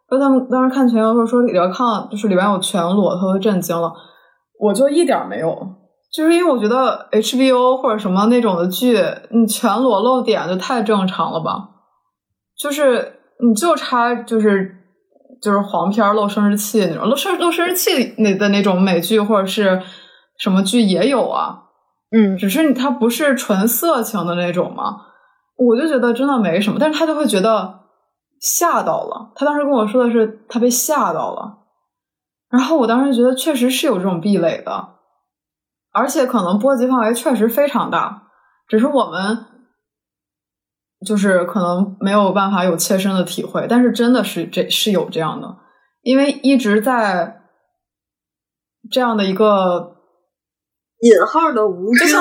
[0.08, 3.92] 说他们当时看全游的时候说里边看就是里边有全裸，他都震惊了。
[4.58, 5.50] 我就一点没有，
[6.12, 8.98] 就是因为我觉得 HBO 或者什么那种的剧，
[9.30, 11.70] 你全裸露点就太正常了吧？
[12.58, 14.76] 就是你就差就是
[15.40, 19.82] 就是黄片露生殖器那种，露生露生殖器那的那种美剧或者是
[20.38, 21.62] 什么剧也有啊，
[22.10, 25.06] 嗯只是它不是纯色情的那种嘛。
[25.56, 27.80] 我就觉得真的没什么，但是他就会觉得
[28.40, 29.32] 吓到了。
[29.36, 31.58] 他当时跟我说的是他被吓到了。
[32.50, 34.88] 然后我当时觉得确实是有这种壁垒的，
[35.92, 38.24] 而且可能波及范围确实非常大，
[38.66, 39.46] 只是我们
[41.06, 45.56] 就是可能没有办法有切身的体会，但是真的是这是有这样的，
[46.02, 47.42] 因为一直在
[48.90, 49.96] 这样的一个
[51.00, 52.14] 引号的无知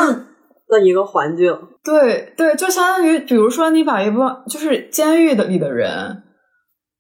[0.68, 6.24] 的一个环境，对对，就相当于比如说你把一帮就是监狱的里的人。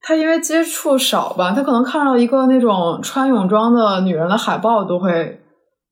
[0.03, 5.39] 他因为接触少吧，他可能看到一个那种穿泳装的女人的海报都会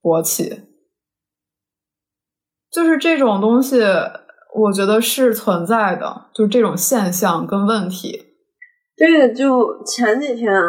[0.02, 0.64] 勃起，
[2.72, 3.82] 就是这种东西，
[4.56, 8.26] 我觉得是存在的，就是这种现象跟问题。
[8.96, 10.62] 这个就前几天啊，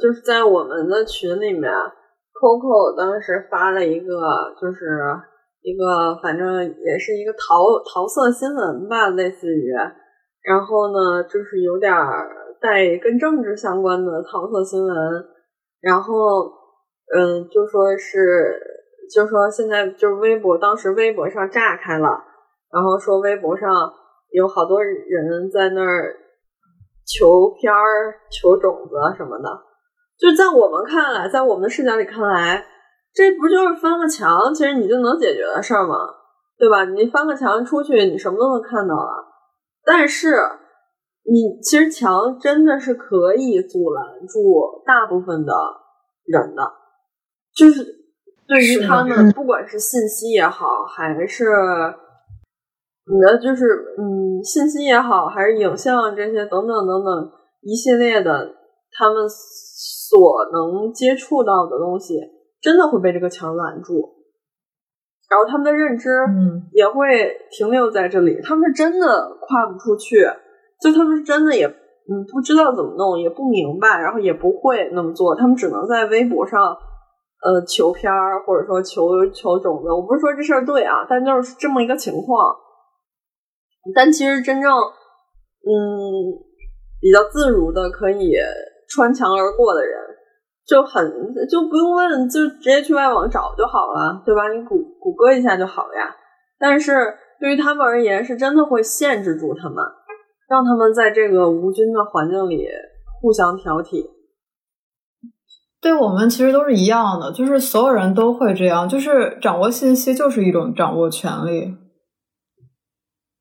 [0.00, 1.70] 就是在我们的群里面
[2.32, 4.06] ，Coco 当时发了一个，
[4.60, 4.86] 就是
[5.62, 9.72] 一个反正也是一个桃桃色新闻吧，类似于，
[10.42, 11.92] 然后呢，就是有点
[12.60, 14.94] 带跟政治相关的桃色新闻，
[15.80, 16.12] 然后
[17.14, 18.60] 嗯，就说是，
[19.12, 22.08] 就说现在就是微博，当时微博上炸开了，
[22.72, 23.70] 然后说微博上
[24.30, 26.16] 有好多人在那儿
[27.04, 29.48] 求片儿、求种子什么的，
[30.18, 32.64] 就在我们看来，在我们的视角里看来，
[33.14, 35.96] 这不就是翻个墙，其实你就能解决的事儿吗？
[36.58, 36.84] 对吧？
[36.84, 39.26] 你翻个墙出去，你什么都能看到了，
[39.84, 40.36] 但是。
[41.28, 45.52] 你其实墙真的是可以阻拦住大部分的
[46.24, 46.62] 人的，
[47.52, 47.82] 就是
[48.48, 51.44] 对于他们，不管是信息也好，还是
[53.06, 53.64] 你的就是
[53.98, 57.30] 嗯信息也好，还是影像这些等等等等
[57.62, 58.54] 一系列的，
[58.92, 60.18] 他们所
[60.52, 62.20] 能接触到的东西，
[62.60, 63.94] 真的会被这个墙拦住，
[65.28, 66.08] 然后他们的认知
[66.72, 70.26] 也会停留在这里，他们是真的跨不出去。
[70.78, 76.76] 就他们是真的也嗯不知道怎么弄，也不明白，然后也不会那么做，他们只能在微博上
[77.46, 79.92] 呃求片儿，或者说求求种子。
[79.92, 82.56] 我不是说这事儿对啊，但就是这么一个情况。
[83.94, 85.70] 但其实真正嗯
[87.00, 88.34] 比较自如的可以
[88.88, 89.96] 穿墙而过的人，
[90.66, 91.08] 就很
[91.48, 94.48] 就不用问，就直接去外网找就好了，对吧？
[94.48, 96.16] 你谷谷歌一下就好了呀。
[96.58, 99.76] 但是对于他们而言，是真的会限制住他们。
[100.48, 102.68] 让他们在这个无菌的环境里
[103.20, 104.08] 互相挑剔，
[105.80, 111.76] 对我们其实都是一样的，就是所有人都会这样，就是掌握信息就是一种掌握权利，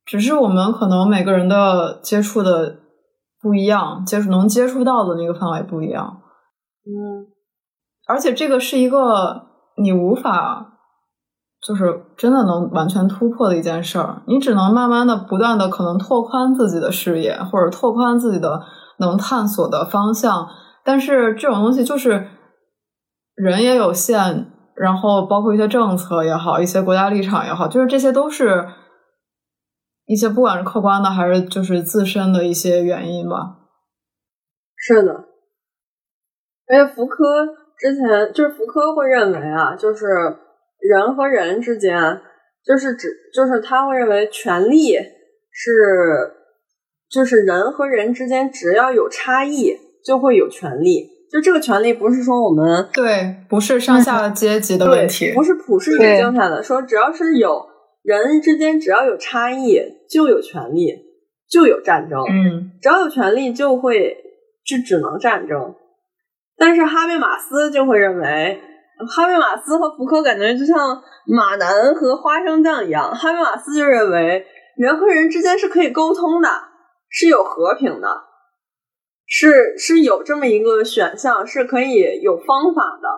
[0.06, 2.78] 只是我们可能每个人的接触的
[3.42, 6.22] 不一样，接触能接触到的那个范围不一样，
[6.86, 7.28] 嗯，
[8.08, 10.72] 而且这个是一个你无法。
[11.66, 18.62] 就是真的能完全突破的一件事儿，你只能慢慢的、不断的可能拓宽自己的视野，或者拓宽自己的
[19.00, 20.48] 能探索的方向。
[20.86, 22.28] 但是这种东西就是
[23.34, 24.46] 人也有限，
[24.76, 28.66] 然后包括一些政策也好，一些国家立场也好，就是这些都是
[30.06, 33.58] 一些不管是客观的还是就是自身的一些原因吧。
[34.78, 35.26] 是的，
[36.68, 37.46] 而且福柯
[37.78, 40.06] 之前就是福柯会认为啊，就是。
[40.78, 42.22] 人和人之间，
[42.64, 44.94] 就是指，就是他会认为权力
[45.52, 46.36] 是，
[47.10, 57.66] 就是人和人之间只要有差异就会有权利，就这个权利不是说我们对，不是上下 阶级的问题，不是普世语境下的，说只要是有
[58.04, 60.94] 人之间只要有差异，就有权利，
[61.50, 62.20] 就有战争。
[62.30, 64.16] 嗯，只要有权利，就会
[64.64, 65.74] 就只能战争。
[66.58, 68.62] 但是哈贝马斯就会认为，
[69.10, 73.14] 哈贝马斯和福柯感觉就像马南和花生酱一样。
[73.14, 74.46] 哈贝马斯就认为，
[74.78, 76.48] 人和人之间是可以沟通的，
[77.10, 78.08] 是有和平的。
[79.28, 83.10] 是是有这么一个选项，是可以有方法的。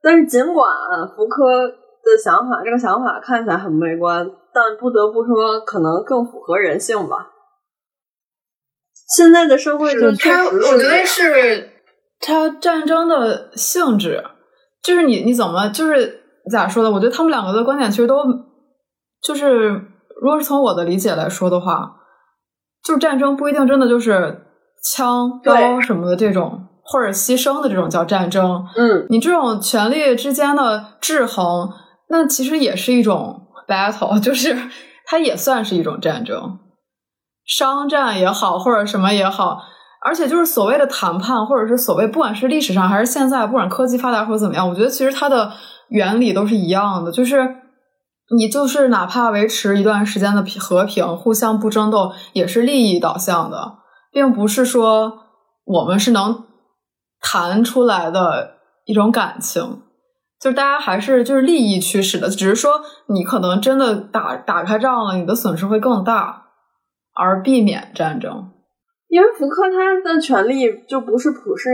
[0.00, 0.68] 但是尽管
[1.16, 7.30] 福柯的想法，这个想法看起来很悲观，但不得不说，可能更符合人性吧。
[9.16, 11.70] 现在的社会就确实是，我觉得是
[12.20, 14.22] 它战争的性质，
[14.82, 16.90] 就是你你怎么就是咋说的？
[16.92, 18.22] 我觉得他们两个的观点其实都
[19.20, 19.70] 就是，
[20.20, 21.96] 如果是从我的理解来说的话，
[22.84, 24.44] 就是战争不一定真的就是。
[24.94, 28.64] 枪刀什么的这种，或者牺牲的这种叫战争。
[28.76, 31.70] 嗯，你这种权力之间的制衡，
[32.08, 34.56] 那其实也是一种 battle， 就是
[35.04, 36.58] 它也算是一种战争，
[37.44, 39.58] 商战也好，或者什么也好。
[40.00, 45.52] 而且就是所谓的谈判，或者是所谓不管是历史上还是现在，不管科技发达或者怎么样，我觉得其实它的
[45.88, 47.56] 原理都是一样的，就是
[48.36, 53.74] 你就是哪怕维持一段时间的和平，互相不争斗，也是利益导向的。
[54.10, 55.24] 并不是说
[55.64, 56.44] 我们是能
[57.20, 59.82] 谈出来的一种感情，
[60.40, 66.46] 就是大家还是就是利益驱使的，只是说你可能真的打打开仗了，你的损失会更大，
[67.14, 68.50] 而避免战争。
[69.08, 71.70] 因为福柯他的权利就不是普世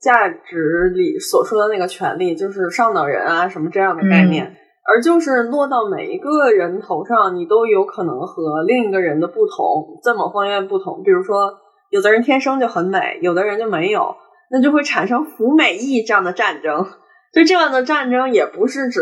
[0.00, 4.54] 价值里所说的那个权利，就是上等人啊什么这样的概念，
[4.86, 11.58] 而就是落到每一个人头上，你都有可能和另一个人的不同在某方面不同，比如说。
[11.90, 14.16] 有的人天生就很美，有的人就没有，
[14.50, 16.86] 那就会产生服美役这样的战争。
[17.32, 19.00] 就这样的战争，也不是指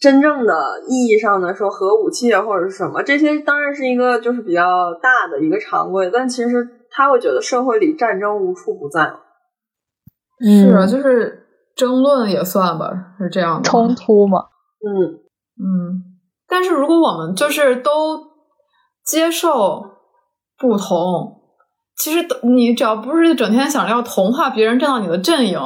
[0.00, 9.12] 真正的意义上的说核武器或者是什么，这些当然是一个就是比较大的一个常规，但其实他会觉得社会里战争无处不在。
[10.40, 14.46] 是啊，就是争论也算吧，是这样的冲突嘛。
[14.84, 15.18] 嗯
[15.58, 18.20] 嗯，但是如果我们就是都
[19.04, 19.84] 接受
[20.56, 21.41] 不同。
[21.96, 25.60] 其实你只要不是整天想着要同化别人站到你的阵营，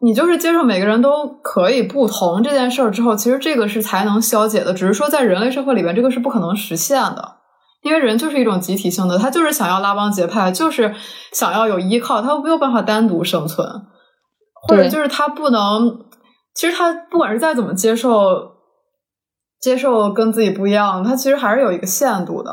[0.00, 4.72] 你就是接受每个人都可以不同这件事儿之后，其实这个是才能消解的。
[4.72, 7.36] 只是说在人类社会里边，这个是不可能实现的，
[7.82, 10.94] 因为人就是一种集体性的，他就是想要拉帮结派，就是
[11.32, 13.66] 想要有依靠，他没有办法单独生存，
[14.68, 16.00] 或者就是他不能。
[16.54, 18.12] 其实他不管是再怎么接受，
[19.60, 22.52] 接受跟自己不一样，他其实还是有一个限度的。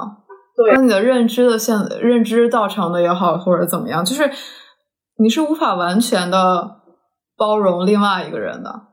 [0.74, 4.30] 跟你的认知的现认知造成的也好，或者怎么样，就是
[5.18, 6.82] 你是无法完全的
[7.38, 8.88] 包容另外一个人的，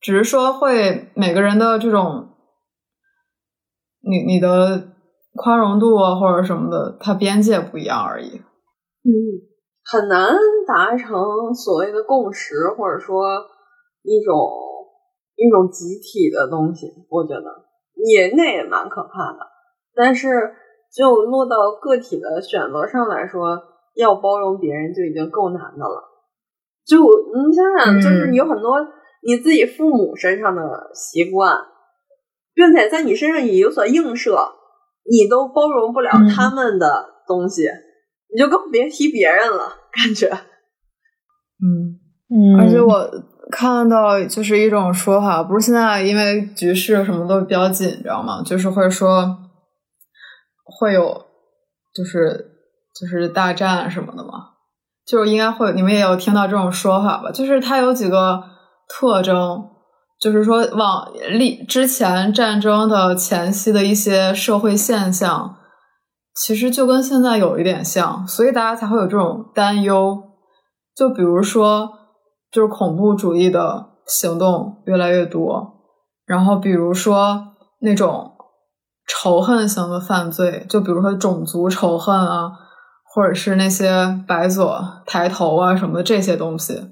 [0.00, 2.30] 只是说会每个人的这种
[4.00, 4.88] 你你的
[5.34, 8.40] 宽容度啊或者什么的，它边界不一样而已。
[9.04, 9.10] 嗯，
[9.84, 10.34] 很难
[10.66, 13.44] 达成所谓的共识，或者说
[14.02, 14.34] 一种
[15.36, 17.44] 一种集体的东西，我觉得
[18.04, 19.55] 也那也蛮可怕的。
[19.96, 20.28] 但是，
[20.94, 23.58] 就落到个体的选择上来说，
[23.96, 26.04] 要包容别人就已经够难的了。
[26.86, 28.76] 就你想想，就是有很多
[29.26, 30.62] 你自己父母身上的
[30.94, 31.58] 习惯，
[32.54, 34.36] 并且在你身上也有所映射，
[35.10, 37.68] 你都包容不了他们的东西，
[38.32, 39.72] 你就更别提别人了。
[39.90, 40.28] 感觉，
[41.58, 41.98] 嗯
[42.30, 43.10] 嗯，而且我
[43.50, 49.38] 看到就是一种说法，不是现在因为局势什么都比较紧张嘛，就是会说。
[50.66, 51.26] 会有，
[51.94, 52.50] 就是
[52.98, 54.50] 就是大战什么的吗？
[55.06, 57.30] 就是应该会，你们也有听到这种说法吧？
[57.30, 58.42] 就是它有几个
[58.88, 59.68] 特征，
[60.20, 65.56] 就是说往历之前战争的前夕的一些社会现象，
[66.34, 70.20] 其实就跟现在有一点像，所以大家才会有这种担忧。
[70.96, 71.90] 就比如说，
[72.50, 75.84] 就是恐怖主义的行动越来越多，
[76.26, 78.32] 然后比如说那种。
[79.06, 82.50] 仇恨型的犯罪，就比如说种族仇恨啊，
[83.04, 86.90] 或者是那些白左抬头啊什么的这些东西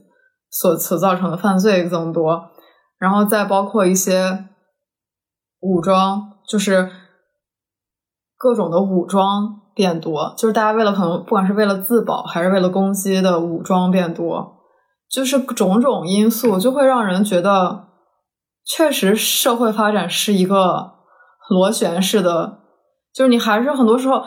[0.49, 2.51] 所所造成的犯罪增多，
[2.99, 4.47] 然后再包括一些
[5.61, 6.89] 武装，就是
[8.39, 14.63] 各种的武装变多，就是大家为了可能不管是为了自保还是为了攻击的武装变多，
[15.11, 17.89] 就是种种因素就会让人觉得，
[18.65, 20.94] 确实社会发展是一个。
[21.51, 22.59] 螺旋式的，
[23.15, 24.23] 就是你还是很多时候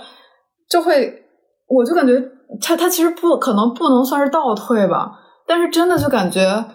[0.70, 1.24] 就会，
[1.68, 6.65] 我就感觉它它其实不可能不能算是倒退吧，但是真的就感觉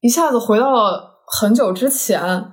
[0.00, 2.52] 一下子回到了很久之前，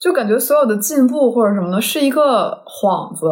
[0.00, 3.28] 就感觉所有的进步或者什么的是一个幌子，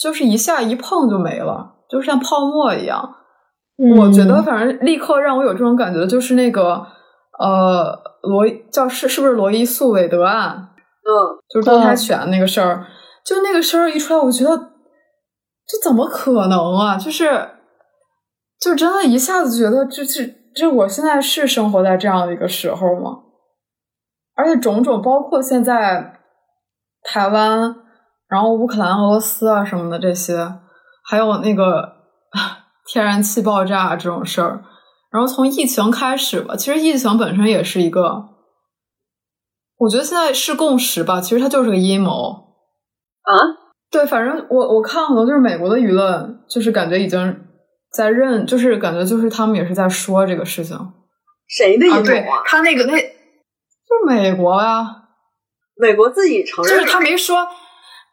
[0.00, 3.16] 就是一下一碰就没了，就像泡沫一样。
[3.98, 6.86] 我觉得反正立刻让我有这种感觉，就是那个
[7.38, 10.68] 呃罗叫是是不是罗伊诉韦德案？
[11.04, 11.10] 嗯，
[11.48, 12.86] 就是堕胎权那个事儿，
[13.24, 14.56] 就那个事儿一出来，我觉得
[15.66, 16.96] 这怎么可能啊？
[16.96, 17.50] 就是
[18.60, 23.18] 就真的一下子觉得，就是这我现在是生活在这样的一个时候吗？
[24.34, 26.20] 而且种种包括现在
[27.02, 27.76] 台湾，
[28.28, 30.54] 然后乌克兰、俄罗斯啊什么的这些，
[31.04, 32.00] 还有那个。
[32.84, 34.64] 天然气爆炸这种事儿，
[35.10, 38.30] 然后从疫情开始吧，其实疫情本身也是一个，
[39.82, 42.12] 我觉得现在是共识吧，其实它就是个阴谋
[43.22, 43.32] 啊。
[43.90, 47.40] 对，反正我我看很多就是美国的舆论，就是感觉已经
[47.92, 50.78] 在认，就是感觉就是他们也是在说这个事情。
[51.48, 52.42] 谁的阴谋啊？
[52.46, 54.86] 他那个那，就是美国呀，
[55.76, 57.48] 美国自己承认，就是他没说。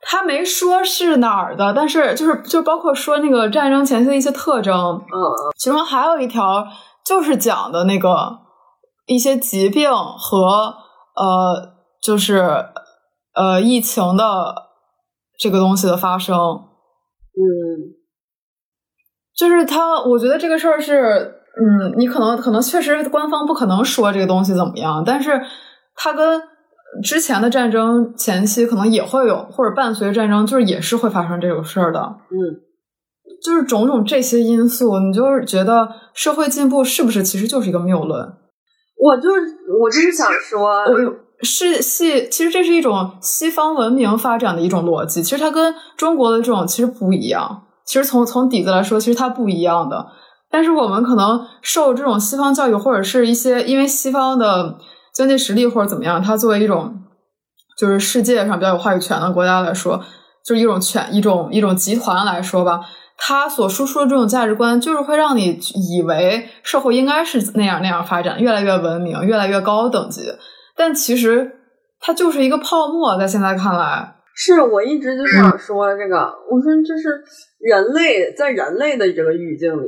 [0.01, 5.15] 他没说是哪儿的，但是就是就包括说那个战争前期的一些特征，嗯，
[5.57, 6.65] 其中还有一条
[7.05, 8.09] 就是讲的那个
[9.07, 10.73] 一些疾病和
[11.19, 12.65] 呃，就是
[13.35, 14.55] 呃疫情的
[15.37, 17.93] 这个东西的发生，嗯，
[19.35, 25.41] 就是他，我觉得这个事儿是，嗯，你可能可能确实官方不可能说这个东西怎么样，但是
[25.95, 26.41] 它跟。
[27.03, 31.99] 之前的战争前期可能也会有，或者伴随战争，就是也是会发生这种事儿的。
[32.31, 32.33] 嗯，
[33.43, 38.33] 就是种种这些因素，你就是觉得社会进步是不是其实就是一个谬论？
[38.99, 39.41] 我就是
[39.81, 40.85] 我就是想说，
[41.41, 47.63] 是西，其实这是一种西方文明发展的一种逻辑，其实它跟中国的这种其实不一样。
[47.85, 50.05] 其实从从底子来说，其实它不一样的。
[50.51, 54.77] 但是我们可能受这种西方教育，或者是一些因为西方的。
[55.11, 56.95] 经济实力或者怎么样，它作为一种
[57.77, 59.99] 就是世界上比较有话语权的国家来说，
[60.45, 62.79] 就是一种权一种一种集团来说吧，
[63.19, 70.33] 它所输出的这种价值观，就是会让你以为社会应该是那样那样发展，越来越文明，越来越高等级。
[70.75, 71.59] 但其实
[71.99, 76.17] 它就是一个泡沫，在现在看来，是我一直就想说这个，
[76.49, 77.23] 我说就是
[77.59, 79.87] 人类在人类的这个语境里，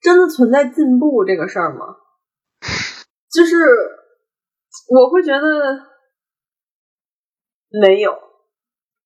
[0.00, 1.96] 真的存在进步这个事儿吗？
[3.32, 3.56] 就是。
[4.88, 5.40] 我会觉得
[7.70, 8.12] 没有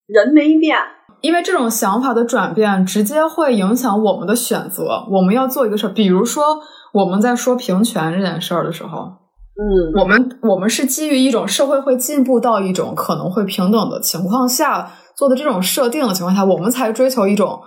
[0.07, 0.77] 人没变，
[1.21, 5.07] 因为这种想法的转变直接会影响我们的选择。
[5.11, 6.61] 我们要做一个事儿，比如说
[6.93, 17.61] 我们在说平权这件事儿的时候，嗯，我们我们是基于一种社会会进步到一种可能会平等的情况下做的这种设定的情况下，我们才追求一种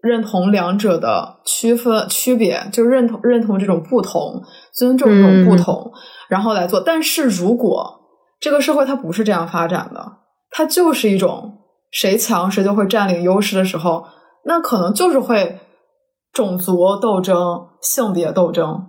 [0.00, 4.42] 认同两者的区分区别，就认同认同这种不同，
[4.72, 5.92] 尊重这种不同。
[6.28, 8.00] 然后来做，但是如果
[8.40, 10.04] 这个社会它不是这样发展的，
[10.50, 11.55] 它就是一种
[11.90, 14.06] 谁强谁就会占领优势的时候，
[14.44, 15.60] 那可能就是会
[16.32, 18.86] 种族斗争、性别斗争，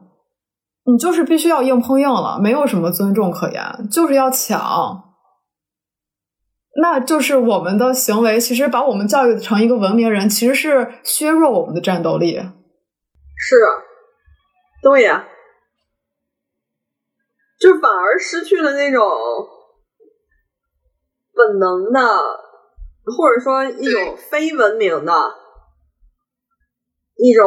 [0.84, 5.04] 你就是必须要硬碰硬了，没有什么尊重可言，就是要抢，
[6.82, 12.36] 那就是我们的行为其实把我们教育成一个文明人，其实是削弱我们的战斗力。
[12.36, 13.70] 是啊，
[14.82, 15.26] 对呀。
[17.60, 19.04] 就反而失去了那种
[21.34, 22.00] 本能的，
[23.16, 25.14] 或者说一种非文明的
[27.18, 27.46] 一种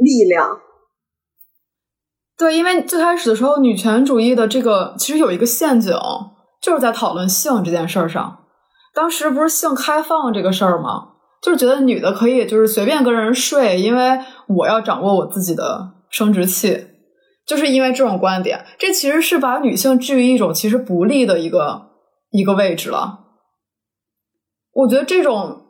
[0.00, 0.60] 力量。
[2.36, 5.92] 对，因为最开始的时候，女权主义的这个其实有一个陷阱，
[6.60, 8.44] 就是在讨论性这件事儿上。
[8.92, 11.12] 当时不是性开放这个事儿吗？
[11.42, 16.88] 就是觉得女的可以就是随便跟人睡，因为我要掌握我自己的生殖器。
[17.46, 21.90] 就是因为这种观点，这其实是把女性置于一种其实不利的一个
[22.30, 23.23] 一个位置了。
[24.74, 25.62] 我觉得这种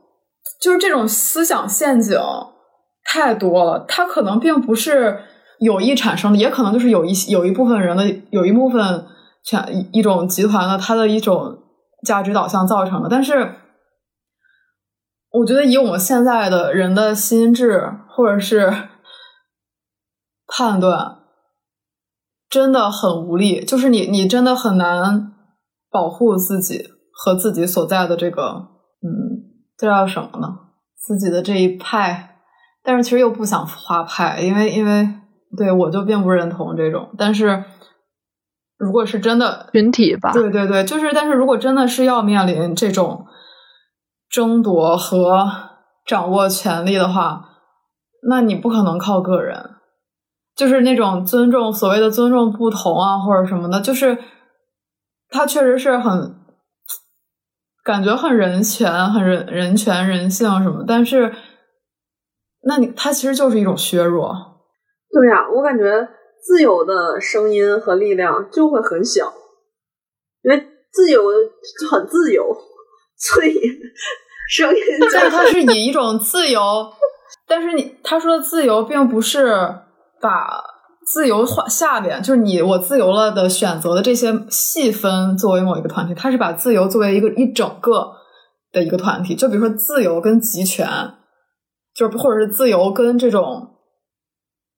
[0.61, 2.19] 就是这种思想陷阱
[3.05, 5.23] 太多了，它可能并不是
[5.61, 9.07] 有意产生的，也可能就是有一有一部分人的有一部分
[9.45, 11.59] 全一种集团的它的一种
[12.05, 13.09] 价值导向造成的。
[13.09, 13.55] 但是，
[15.31, 18.73] 我觉得以我们现在的人的心智或者是
[20.47, 21.19] 判断。
[22.51, 25.33] 真的很无力，就是你，你真的很难
[25.91, 28.69] 保护自己和自己所在的这个，
[29.75, 30.59] 嗯，这叫什么呢？
[30.97, 32.39] 自己的这一派，
[32.83, 35.09] 但是其实又不想划派，因为，因为
[35.57, 37.11] 对我就并不认同这种。
[37.19, 37.65] 但是，
[38.79, 43.27] 如果是真的群体吧，对对对，就是，但是如果真的是要面临这种
[44.31, 45.47] 争夺和
[46.07, 47.51] 掌握权力的话，
[48.29, 49.71] 那你不可能靠个人，
[50.57, 54.19] 就是那种尊重所谓的尊重不同啊，或者什么的，就是
[55.29, 56.35] 他确实是很
[57.85, 61.35] 感觉很人权、很人人权、人性什么，但是
[62.63, 64.35] 那你他其实就是一种削弱。
[65.11, 66.09] 对呀、我感觉
[66.43, 69.33] 自由的声音和力量就会很小，
[70.43, 71.23] 因为自由
[71.79, 72.57] 就很自由，
[73.17, 73.53] 所以
[74.51, 74.81] 声音
[75.13, 76.91] 但是他是以一种自由，
[77.47, 79.47] 但是你他说的自由，并不是
[80.21, 80.65] 把
[81.07, 88.13] 自由化下边，就是你我自由了的选择的这些细分作为某一个团体，他是把自由作为一个一整个
[88.73, 89.35] 的一个团体。
[89.35, 90.87] 就比如说自由跟集权，
[91.95, 93.77] 就是或者是自由跟这种，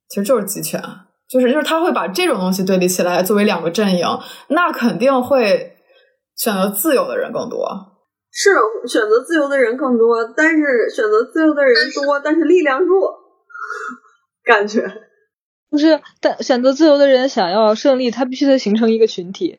[0.08, 0.82] 其实就是集权，
[1.28, 4.06] 就是就是他会把这种东西对立起来作为两个阵营，
[4.48, 5.76] 那肯定会
[6.36, 7.92] 选择自由的人更多。
[8.38, 8.50] 是
[8.86, 13.14] 选择自由的人更多，但是选择自由的人多，但是力量弱，
[14.44, 14.82] 感觉
[15.68, 19.58] 不是，但选择自由的人想要胜利，他必须得形成一个群体，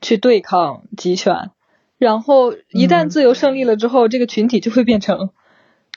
[0.00, 1.50] 去对抗集权。
[1.96, 5.30] 然后一旦嗯自由胜利了之后，这个群体就会变成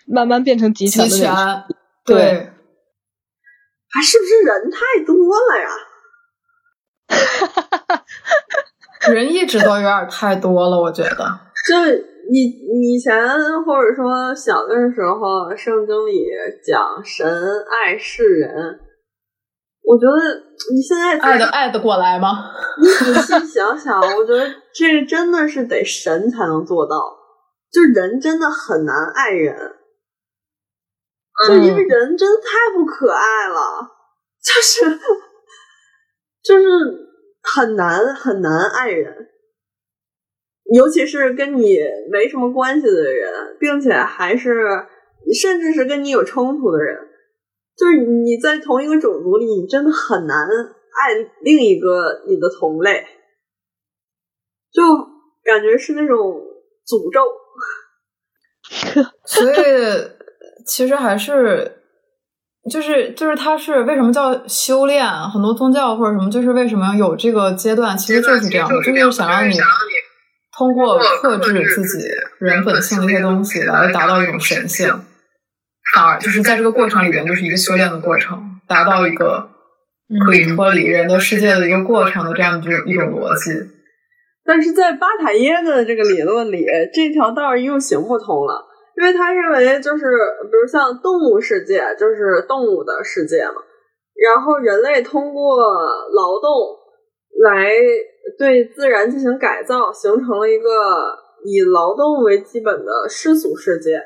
[0.08, 1.36] 慢慢变成集权集的人。
[1.36, 1.64] 权，
[2.06, 2.52] 对对，
[3.90, 5.16] 还是不是人太多
[5.50, 5.70] 了呀？
[7.08, 11.40] 哈哈哈人一直都有点太多了，我觉得。
[11.68, 11.76] 就
[12.32, 12.40] 你
[12.94, 13.14] 以前
[13.66, 16.24] 或者说小的时候，圣经里
[16.66, 18.80] 讲神爱世人，
[19.84, 20.40] 我觉得
[20.74, 22.52] 你现在爱的爱的过来吗？
[22.80, 26.96] 你仔细想想， 我觉得这真的是得神才能做到，
[27.72, 29.56] 就人真的很难爱人，
[31.48, 33.90] 就因为人真的太不可爱了，
[34.44, 35.00] 就是
[36.44, 36.64] 就是
[37.42, 39.30] 很难很难爱人，
[40.74, 41.80] 尤其是跟你
[42.12, 44.86] 没什么关系的人，并且还是
[45.42, 46.98] 甚至是跟你有冲突的人，
[47.78, 53.06] 就是你在同一个种族里，你真的很难爱另一个你的同类，
[54.72, 54.82] 就
[55.44, 56.18] 感觉是那种
[56.88, 57.22] 诅咒。
[59.26, 59.56] 所以
[60.66, 61.78] 其实还是。
[62.70, 65.04] 就是就是，它是为什么叫修炼？
[65.04, 69.56] 很多宗教或者什么，就是为什么有这个阶段，其实就是这样的，就是想让你
[70.56, 72.06] 通过克制自己
[72.38, 74.88] 人本性的一些东西，来达到一种神性。
[75.94, 79.50] 反而就是在这个过程里边，就是一个修炼的过程，达到一个
[80.26, 83.52] 可以脱离人的世界的一个过程的这样的一种逻辑。
[84.44, 88.66] 但是在巴塔耶的这个理论里，这条道儿又行不通了，
[88.98, 90.06] 因为他认为就是，
[90.44, 93.62] 比如像动物世界，就是动物的世界嘛，
[94.16, 96.76] 然后人类通过劳动
[97.44, 97.70] 来
[98.38, 100.70] 对自然进行改造，形成了一个
[101.46, 104.02] 以劳动为基本的世俗世界。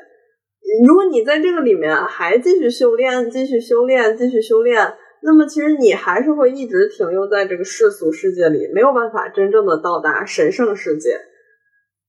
[0.86, 11.20] 如果你在这个里面还继续修炼，继续修炼，继续修炼，那么其实你还是会一直停留在这个世俗世界里，没有办法真正的到达神圣世界。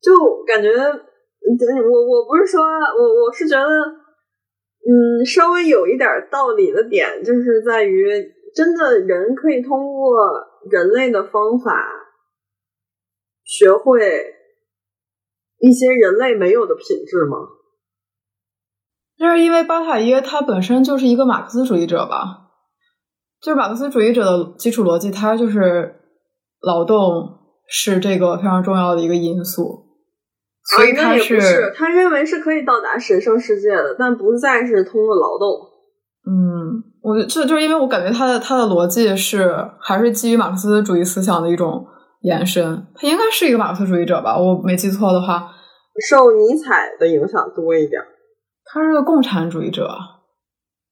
[0.02, 0.14] 就
[0.46, 10.18] 感觉，我我不是说我我是觉得，嗯，稍微有一点道理的点，就是在于真的人可以通过
[10.70, 11.90] 人类的方法，
[13.44, 14.34] 学会
[15.60, 17.38] 一些人类没有的品质吗？
[19.20, 22.50] 就是因为巴塔耶他本身就是一个马克思主义者吧，
[23.42, 25.96] 就是马克思主义者的基础逻辑，他就是
[26.62, 27.28] 劳动
[27.68, 29.86] 是这个非常重要的一个因素，
[30.64, 35.50] 所以他是，他认为是可以到达神圣世界的，但不再是通过劳动。
[36.30, 41.86] 嗯，我就就是因为我感觉他的他的逻辑是还是基于马克思主义思想的一种
[42.22, 45.50] 延伸，他应该是一个马克思主义者吧，我没记错的话，
[46.08, 48.02] 受尼采的影响多一点。
[48.70, 49.90] 他是个共产主义者，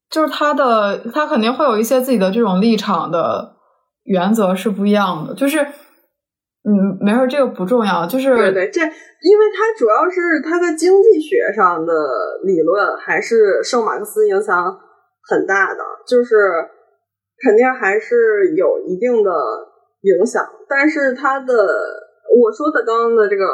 [0.09, 3.55] 就是他的他肯定会有一些自己的这种立场的
[4.03, 11.93] 原则是不一样的，就是嗯，没事，这个不重要，就是对对，这因为他主要是他在经济学上的
[12.43, 14.79] 理论还是受马克思影响
[15.29, 16.35] 很大的，就是
[17.43, 19.31] 肯定还是有一定的
[20.01, 21.53] 影响，但是他的
[22.35, 23.45] 我说的刚刚的这个。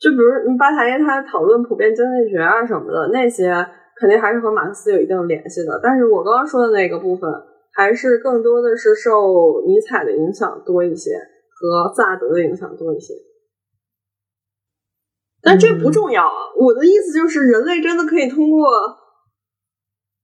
[0.00, 3.52] 就比如巴塔耶他讨论普遍经济学啊什么的那些，
[3.96, 5.80] 肯定还是和马克思有一定联系的。
[5.82, 7.28] 但是我刚刚说的那个部分，
[7.72, 11.10] 还是更多的是受尼采的影响多一些，
[11.50, 13.14] 和萨德的影响多一些。
[15.40, 16.50] 但这不重要啊！
[16.54, 18.68] 嗯、我的意思就是，人类真的可以通过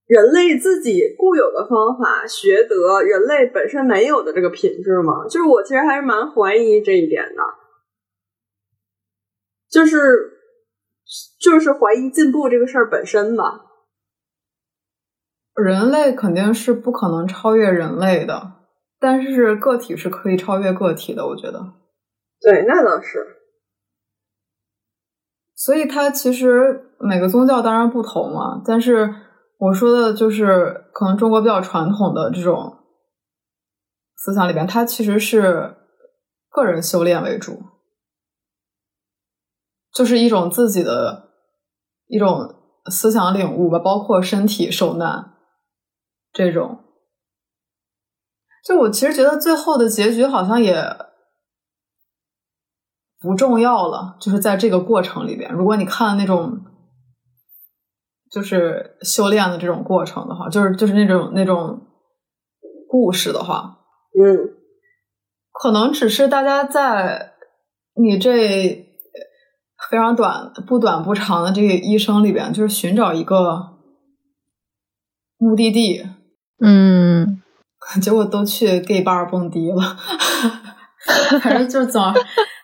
[0.06, 5.24] 人类自己固有的方法，学得人类本身没有的这个品质吗？
[5.28, 7.42] 就是我其实还是蛮怀疑这一点的。
[9.74, 9.98] 就是
[11.40, 13.60] 就是怀疑进步这个事儿本身吧。
[15.56, 18.52] 人类肯定是不可能超越人类的，
[19.00, 21.74] 但是个体是可以超越个体的，我觉得。
[22.40, 23.26] 对，那倒是。
[25.56, 29.12] 所以它其实每个宗教当然不同嘛，但是
[29.58, 32.78] 我说的就是可能中国比较传统的这种
[34.16, 35.74] 思想里边，它其实是
[36.50, 37.60] 个人修炼为主，
[39.94, 41.30] 就是一种自己的
[42.08, 42.54] 一种
[42.90, 45.34] 思想领悟吧，包括身体受难
[46.32, 46.80] 这种。
[48.64, 50.96] 就我其实觉得最后的结局好像也。
[53.20, 56.60] 不重要了，就是在这个过程里边，如果你看那种
[58.30, 61.86] 就是修炼的这种过程的话，就是就是那种那种
[62.86, 63.78] 故事的话，
[64.20, 64.54] 嗯，
[65.52, 67.32] 可能只是大家在
[67.94, 68.83] 你这
[69.90, 73.74] 非常短不短不长的这个一生里边，就是寻找一个
[75.38, 76.06] 目的地，
[76.60, 77.42] 嗯，
[78.00, 79.96] 结果都去 gay bar 蹦迪了，
[81.42, 82.12] 反正就总。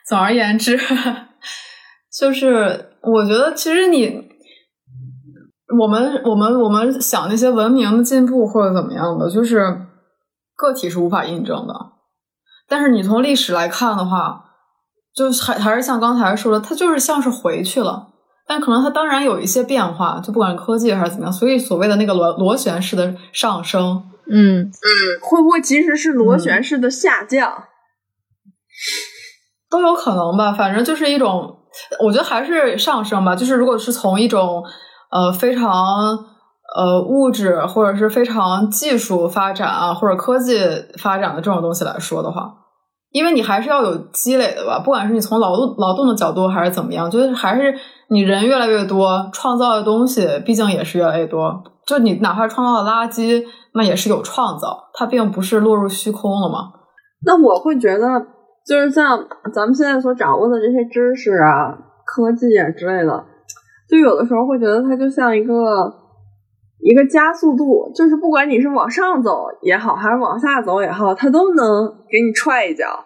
[0.09, 0.77] 总而言之，
[2.18, 4.29] 就是我觉得，其实你
[5.79, 9.87] 我们我们我们想那些文明的进步或者怎么样的，就是
[10.57, 11.75] 个体是无法印证的。
[12.66, 14.50] 但是你从历史来看的话，
[15.15, 18.09] 就还还是像刚才说的，它就是像是回去了。
[18.47, 21.33] 但可能它当然有一些变化，就不管科技还是怎么样。
[21.33, 24.71] 所以所谓的那个螺螺旋式的上升，嗯嗯，
[25.23, 27.65] 会不会其实是螺旋式的下降？
[29.71, 31.59] 都有可能吧，反正就是一种，
[32.05, 33.37] 我觉得还是上升吧。
[33.37, 34.65] 就是如果是从一种
[35.13, 35.71] 呃非常
[36.75, 40.59] 呃物质或者是非常技术发展啊，或者科技
[40.99, 42.53] 发展的这种东西来说的话，
[43.13, 44.79] 因为你还是要有积累的吧。
[44.79, 47.75] 不管是你从劳动劳动的角度还是怎么样，就是还是
[48.09, 51.63] 你人越来越多，创造的东西毕竟也是越来越多。
[51.87, 53.45] 就你哪怕创造了垃圾，
[53.75, 56.71] 那也是有创造，它并不是落入虚空了嘛。
[57.25, 58.07] 那我会觉得。
[58.69, 59.19] 就是像
[59.55, 63.25] 咱们现在所掌握的这些知识啊、科技啊之类的，
[63.89, 65.55] 就有的时候会觉得它就像一个
[66.83, 73.05] 一个加速度，就是不管你是往上走也好，还是往下走也好，它都能给你踹一脚，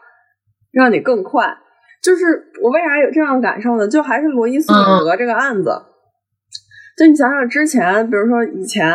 [0.72, 1.56] 让你更快。
[2.02, 2.24] 就是
[2.62, 3.88] 我为啥有这样感受呢？
[3.88, 5.70] 就还是罗伊诉韦德这个案子，
[6.96, 8.86] 就你想想之前，比如说以前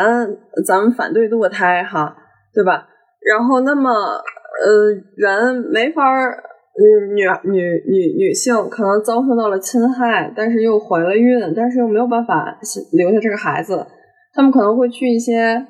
[0.67, 2.15] 咱们反对堕胎哈，
[2.53, 2.87] 对吧？
[3.29, 6.43] 然后那么呃，人没法儿。
[6.81, 7.59] 嗯，女女
[7.91, 12.57] 女女性可能遭受到了侵害，但是又怀了孕，但是又没有办法
[12.93, 13.85] 留下这个孩子，
[14.39, 15.67] 他们可能会去一些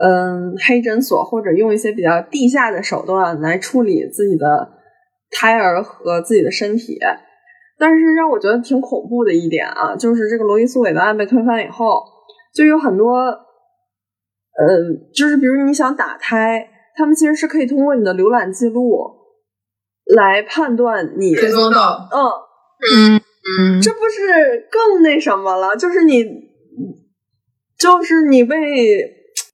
[0.00, 4.70] 嗯黑诊所，或者用一些比较地下的手段来处理自己的
[5.32, 7.00] 胎儿和自己的身体。
[7.76, 12.00] 但是让我觉得挺恐怖的一点啊，就是这个罗伊诉韦德案被推翻以后，
[12.54, 13.36] 就有很多，呃，
[15.12, 19.16] 就是比如你想打胎，他们其实是可以通过你的浏览记录。
[20.14, 22.22] 来判断你追踪到，嗯
[22.94, 23.20] 嗯
[23.80, 25.74] 嗯，这不是更那什么了？
[25.74, 26.22] 就是你，
[27.78, 28.56] 就是你被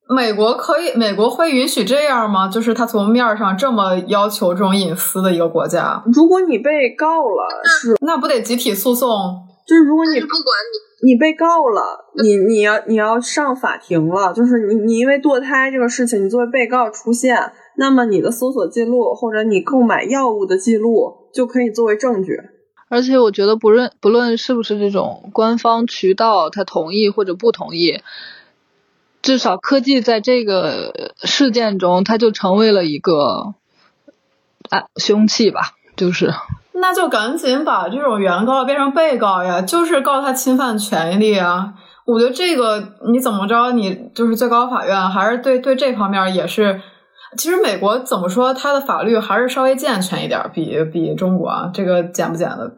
[0.09, 2.49] 美国可以，美国会允许这样吗？
[2.49, 9.09] 就是他从面上这么要求这种隐私的一个国家，如果你被告了，是那不得集体诉讼？
[9.67, 10.39] 就是如果你不管
[11.03, 17.37] 你你被告了，你你要你要上法庭了，就是你你因为堕胎这个事情，你作为被告出现。
[17.79, 22.39] 那么你的搜索记录或者你购买药物的记录就可以作为证据。
[22.93, 28.03] 而且我觉得，不论不论是不是这种官方渠道，他同意或者不同意，
[29.23, 33.55] 至少科技在这个事件中，它就成为了一个
[34.69, 35.71] 啊凶器吧。
[35.97, 36.35] 就是，
[36.75, 41.73] 那就赶紧把这种原告变成被告呀，就是告他侵犯权利啊。
[42.05, 46.83] 我觉得这个你怎么着，你就是最高法院还是对对这方面也是。
[47.39, 52.71] 其实美国怎么说，它的法律还是稍微健全一点，比比中国啊，这个简不简的？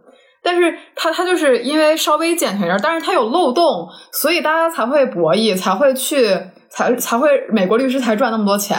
[0.45, 6.39] 但是它它就是因为稍微健全一点，但是它有漏洞，所以大家才会博弈，才会去，
[6.71, 8.79] 才才会美国律师才赚那么多钱。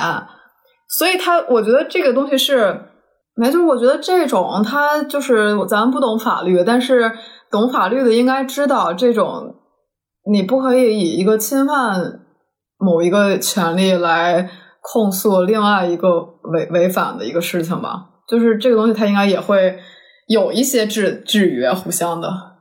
[0.88, 2.80] 所以他我觉得这个东西是，
[3.36, 7.12] 没就我觉得这种他就是咱不懂法律，但是
[7.50, 9.56] 懂法律的应该知道，这种
[10.32, 12.22] 你不可以以一个侵犯
[12.78, 14.50] 某一个权利来。
[14.88, 19.80] 控诉另外一个违违反的一个事情吧，就是这个东西，他应该也会
[20.28, 22.58] 有一些制制约互相的。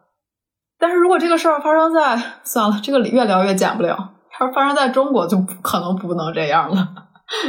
[0.78, 4.12] 但是如果这个事儿发生在算了，这个越聊越减不了。
[4.30, 6.88] 它发生在中国，就可能不能这样了。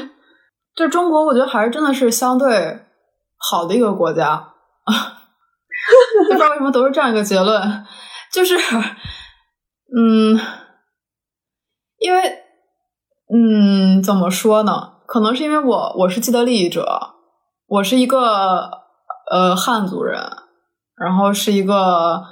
[0.76, 2.86] 就中国，我觉得还是真的是相对
[3.38, 4.53] 好的一个国家。
[6.28, 7.86] 不知道为什么都是这样一个结论，
[8.32, 8.55] 就是
[9.97, 10.39] 嗯，
[11.99, 12.41] 因为。
[13.28, 14.99] 嗯，怎么说呢？
[15.07, 17.16] 可能是因为我我是既得利益者，
[17.66, 18.70] 我是一个
[19.32, 20.21] 呃汉族人，
[20.95, 22.23] 然后是一个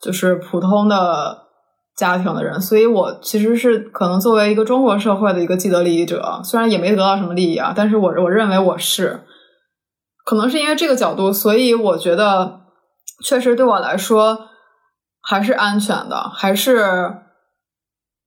[0.00, 1.46] 就是普通的
[1.96, 9.24] 家庭的人，所以我其实是可能作为一个中国社会的一个既得利益者，虽然也没得到什么利益啊，但是我我认为我是，
[10.24, 12.60] 可能是因为这个角度，所以我觉得
[13.24, 14.48] 确实对我来说
[15.20, 17.18] 还是安全的，还是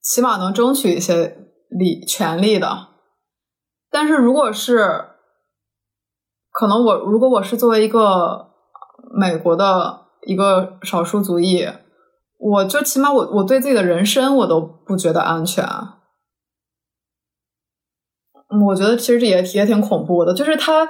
[0.01, 1.37] 起码能争取一些
[1.69, 2.87] 利权利的。
[3.89, 5.05] 但是如果是，
[6.57, 8.47] 可能我如果我是作为一个
[9.11, 11.67] 美国的一个少数族裔，
[12.37, 15.67] 我就起码我我对自己的人身我都不觉得安全。
[18.67, 20.87] 我觉得其实这也也挺恐怖的，就是他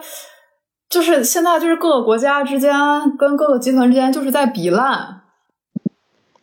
[0.88, 2.72] 就是现在就是各个国家之间
[3.18, 5.24] 跟各个集团之间就是在比烂，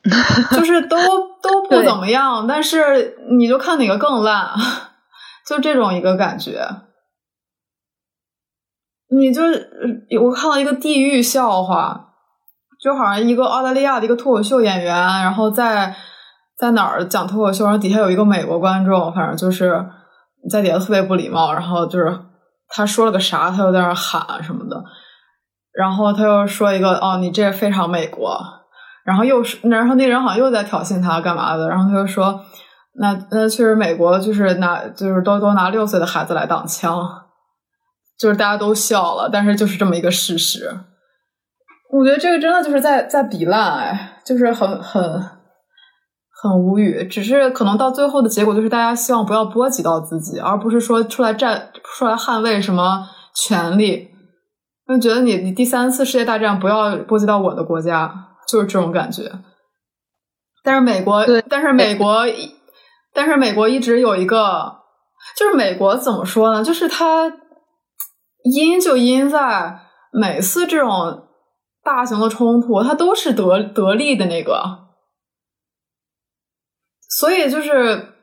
[0.51, 0.97] 就是都
[1.41, 4.51] 都不怎么样，但是你就看哪个更烂。
[5.47, 6.67] 就这种一个感觉，
[9.19, 9.43] 你就
[10.21, 12.09] 我看到一个地狱笑话，
[12.83, 15.95] 就好像一个澳大利亚的一个脱口秀演员，然后在
[16.59, 19.85] 在哪儿讲脱口秀，然后底下有一个美国观众，反正就是
[20.51, 22.19] 在底下特别不礼貌，然后就是
[22.69, 24.83] 他说了个啥，他又在那喊什么的，
[25.73, 28.39] 然后他又说一个哦，你这非常美国，
[29.05, 32.41] 然后又是然后那人好像又在挑衅他干嘛的，然后他就说。
[32.95, 37.03] 那那确实，美国就是拿就是都都拿六岁的孩子来挡枪，
[38.23, 40.71] 就是大家都笑了，但是就是这么一个事实。
[41.91, 45.03] 我觉得这个真的就是在在比烂，哎，就是很很
[46.41, 47.05] 很无语。
[47.09, 54.09] 只是可能到最后的结果就是大家希望不要波及到自己，而不是说出来站出来捍卫什么权利。
[54.87, 59.33] 就觉得你你第三次世界大战不要波及到我的国家，就是这种感觉。
[60.63, 62.25] 但是美国，但是美国。
[63.15, 64.75] 但是美国一直有一个，
[65.37, 66.65] 就是美国怎么说呢？
[66.65, 67.31] 就是它
[68.45, 69.81] 阴就阴在
[70.13, 71.29] 每次这种
[71.83, 74.89] 大型的冲突，它都是得得利的那个，
[77.09, 78.15] 所以就是，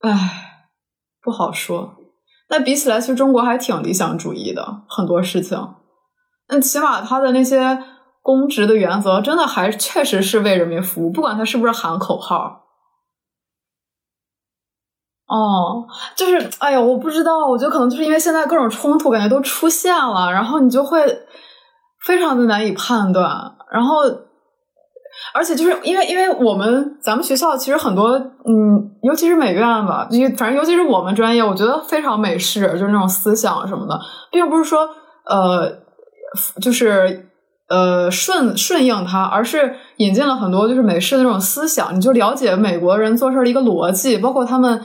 [0.00, 0.70] 唉，
[1.20, 1.96] 不好说。
[2.48, 5.58] 那比起来，其实中国还挺理想主义的，很多事情。
[6.48, 7.82] 那起码他的那些。
[8.24, 12.61] 公职的原则真的还确实是为人民服务，不管他是不是喊口号。
[15.32, 21.00] 哦，就是哎呀，我不知道，我觉得可能就是因为现在各种冲突感觉都出现了，然后你就会
[22.04, 23.30] 非常的难以判断。
[23.72, 24.02] 然后，
[25.32, 33.98] 而且就是因为因为我们咱们学校其实很多，嗯，尤其是美院吧，因为反正尤其是我们专业，我觉得非常美式，就是那种思想什么的，
[34.30, 34.86] 并不是说
[35.24, 35.78] 呃，
[36.60, 37.28] 就是。
[37.68, 44.78] 呃，顺顺应它，而是引进了很多就是美式的那种思想，你就了解美国人做事的一个逻辑，包括他们，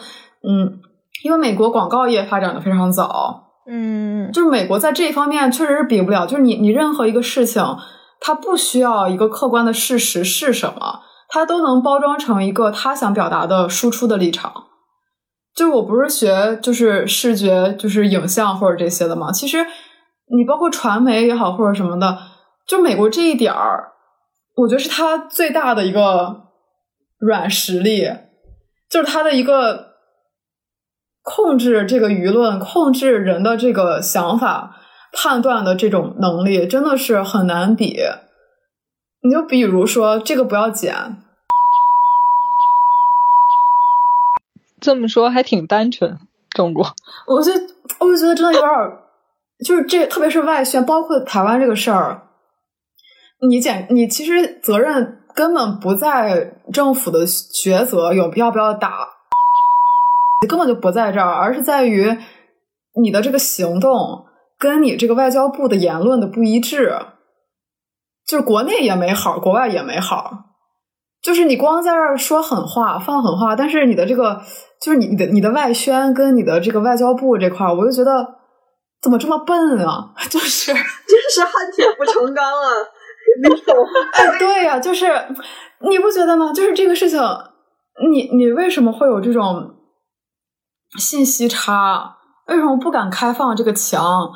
[0.43, 0.79] 嗯，
[1.23, 7.63] 因为美国广告业发展的非常早，嗯，就是美国在这一方面确实是比不了，就是你你任何一个事情，
[8.19, 14.51] 它不需要一个客观的事实是什么，它都能包装成一个他想表达的输出的立场。
[15.55, 22.17] 就我不是学就是视觉就是影像或者这些的嘛，其实你包括传媒也好或者什么的。
[22.67, 23.93] 就美国这一点儿，
[24.55, 26.43] 我觉得是它最大的一个
[27.17, 28.05] 软实力，
[28.89, 29.86] 就是它的一个
[31.29, 34.77] 控制这个舆论、控制人的这个想法、
[35.11, 37.99] 判断的这种能力，真的是很难比。
[39.21, 41.17] 你就比如说这个不要剪，
[44.79, 46.17] 这么说还挺单纯。
[46.55, 46.87] 中国，
[47.27, 47.51] 我就
[47.99, 48.71] 我就觉得真的有点，
[49.65, 52.23] 就是这，特别是外宣，包括台湾这个事儿。
[53.47, 59.16] 你检你其实责任根本不在政府的抉择有要不要打，
[60.47, 62.17] 根本就不在这儿，而是在于
[63.01, 64.25] 你的这个行动
[64.59, 66.97] 跟你这个外交部的言论的不一致，
[68.25, 70.31] 就是国内也没好，国外也没好，
[71.21, 74.41] 就是你光在这儿说狠话放狠话，但是你的这个
[74.81, 78.35] 就是你你的你的外宣跟你的这个外交部这块，我就觉得
[79.01, 80.13] 怎么这么笨啊？
[80.29, 80.81] 就是真
[81.31, 82.69] 是恨铁不成钢啊！
[83.41, 83.75] 那种，
[84.13, 85.05] 哎，对呀，就是
[85.87, 86.51] 你不觉得吗？
[86.53, 87.19] 就是这个事情，
[88.11, 89.75] 你你为什么会有这种
[90.97, 92.17] 信息差？
[92.47, 94.31] 为什么不敢开放这个墙？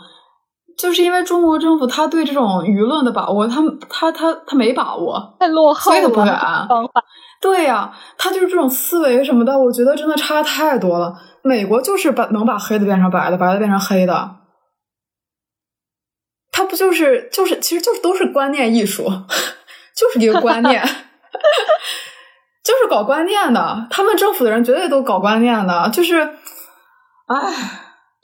[0.78, 6.68] 就是因为中国政府他对这种舆论的把握，他他他他没把握，太落后了，所以他不敢。
[7.39, 11.14] 对呀，他就是这种思维什么的，我觉得真的差太多了。
[11.43, 14.38] 美国就是把能把黑的变成白的，白的变成黑的。
[16.52, 19.04] 他不就是就是，其实就是都是观念艺术，
[19.95, 20.84] 就是一个观念。
[22.64, 26.22] 就是搞观念的，他们政府的人绝对都搞观念的，就是，
[27.26, 27.53] 唉，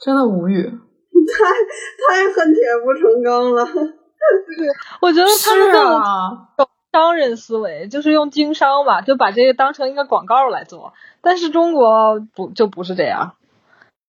[0.00, 3.66] 真的无语， 太太恨铁不成钢了。
[5.00, 6.48] 我觉得他们啊
[6.92, 10.92] 商人思维，就是用经商吧，就把这个当成一个广告来做。
[11.20, 13.34] 但是中国不就不是这样，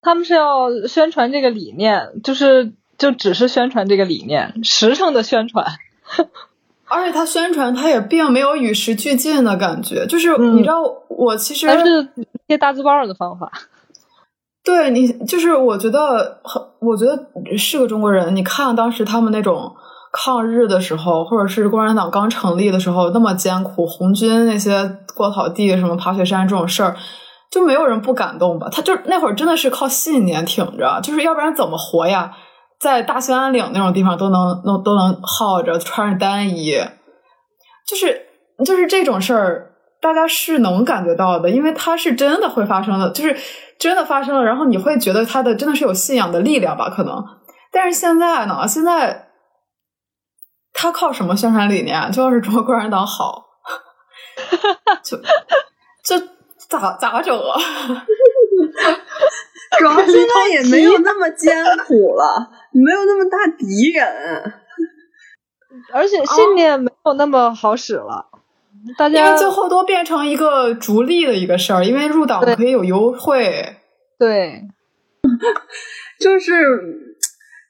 [0.02, 5.66] 他们是要宣传这个理念，就是就只是宣传这个理念，实诚的宣传。
[6.90, 10.06] 而且他宣传，他也并没有与时俱进的感觉。
[10.08, 12.10] 就是你知道，我其实还是
[12.48, 13.52] 贴大字报的方法。
[14.66, 18.36] 对你，就是我觉得很，我觉得是个中国人。
[18.36, 19.74] 你看当时他们那种
[20.12, 26.96] 抗日的时候，或者是共产党刚成立的时候，那么艰苦，红军那些过草地、什么爬雪山这种事儿，
[27.50, 28.68] 就没有人不感动吧？
[28.72, 32.32] 他就那会儿真的是靠信念挺着，就是要不然怎么活呀？
[32.80, 36.80] 在大兴安岭那种地方都能都都能耗着，穿着单衣，
[37.86, 38.28] 就是
[38.66, 39.72] 就是这种事儿，
[40.02, 43.36] 大家是能感觉到的，因为它是真的会发生的，就是
[43.78, 46.90] 真的发生了，然后你会觉得它的真的是有信仰的力量吧？
[46.90, 47.22] 可能，
[47.72, 48.66] 但是现在呢？
[48.68, 49.28] 现在
[50.72, 52.10] 他靠什么宣传理念？
[52.12, 53.44] 就是中国共产党好，
[55.04, 56.26] 就就
[56.70, 57.60] 咋咋整啊？
[59.78, 62.50] 主要现在也没有那么艰苦了。
[62.72, 64.54] 没有那么大敌人，
[65.94, 68.28] 而且信念没有那么好使了。
[68.98, 73.76] 大家因为最后都变成一个逐利的一个事儿，因为入党可以有优惠。
[74.18, 74.64] 对，
[76.20, 76.54] 就是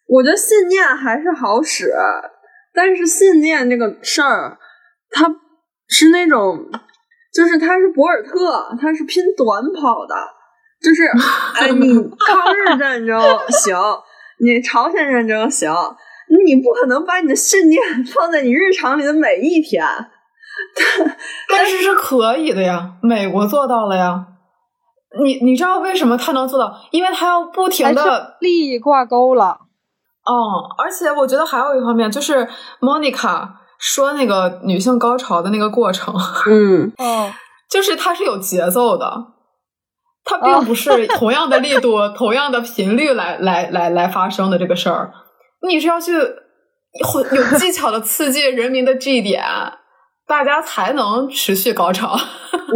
[0.08, 1.92] 我觉得信念还是好使，
[2.74, 4.60] 但是信念这个事儿，
[5.10, 5.36] 它
[5.88, 6.70] 是那种，
[7.34, 10.16] 就是它是博尔特，它是拼短跑的，
[10.82, 11.06] 就是
[11.60, 13.20] 哎，你抗日战争
[13.50, 13.76] 行。
[14.42, 15.72] 你朝鲜战争行，
[16.46, 19.84] 你不可能把你的信念放在你日常里的每一天，
[21.50, 24.26] 但是是可以的呀，美国做到了呀。
[25.24, 26.72] 你你知道为什么他能做到？
[26.92, 29.60] 因为他要不停的利益挂钩了。
[30.24, 32.48] 哦，而且我觉得还有一方面就是
[32.80, 36.14] Monica 说那个女性高潮的那个过程，
[36.46, 37.32] 嗯， 哦，
[37.68, 39.39] 就是它是有节奏的。
[40.24, 45.12] 它并不是同样的力度、同样的频率来来来来发生的这个事儿，
[45.68, 49.44] 你是要去有技巧的刺激人民的 G 点，
[50.28, 52.16] 大家才能持续高潮。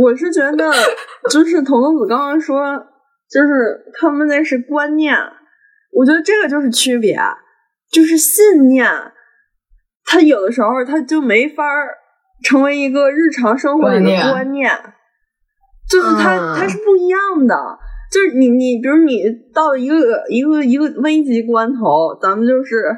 [0.01, 0.71] 我是觉得，
[1.29, 2.75] 就是童子刚刚说，
[3.29, 5.15] 就是他们那是观念，
[5.91, 7.19] 我觉得这个就是区别，
[7.91, 8.87] 就是信念，
[10.05, 11.63] 它有的时候它就没法
[12.43, 14.71] 成为一个日常生活里的观念。
[15.89, 17.55] 就是它，它是不一样的。
[18.11, 19.23] 就是你，你比如你
[19.55, 22.95] 到一个一个一个危急关头，咱们就是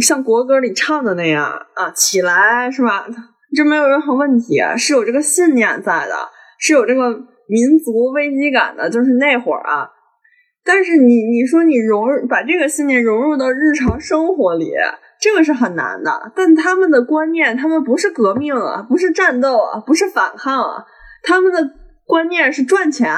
[0.00, 3.06] 像国歌里唱的那样啊，起来是吧？
[3.54, 6.14] 这没有任何问题，是有这个信念在的，
[6.58, 8.88] 是有这个民族危机感的。
[8.88, 9.90] 就是那会儿啊，
[10.64, 14.72] 但是你你说你融入把这个信念融入到日常生活里，
[15.20, 16.32] 这个是很难的。
[16.34, 20.84] 但他们的观念，他们不是革命啊，不是战斗啊，不是反抗啊，
[21.22, 21.60] 他们的。
[22.06, 23.14] 观念是赚钱，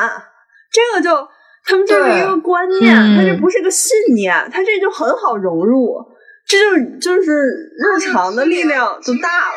[0.73, 1.29] 这个就
[1.65, 6.03] 他们就是一个观念，它这不是个信念，它这就很好融入，
[6.47, 9.57] 这就就是日常的力量就大了。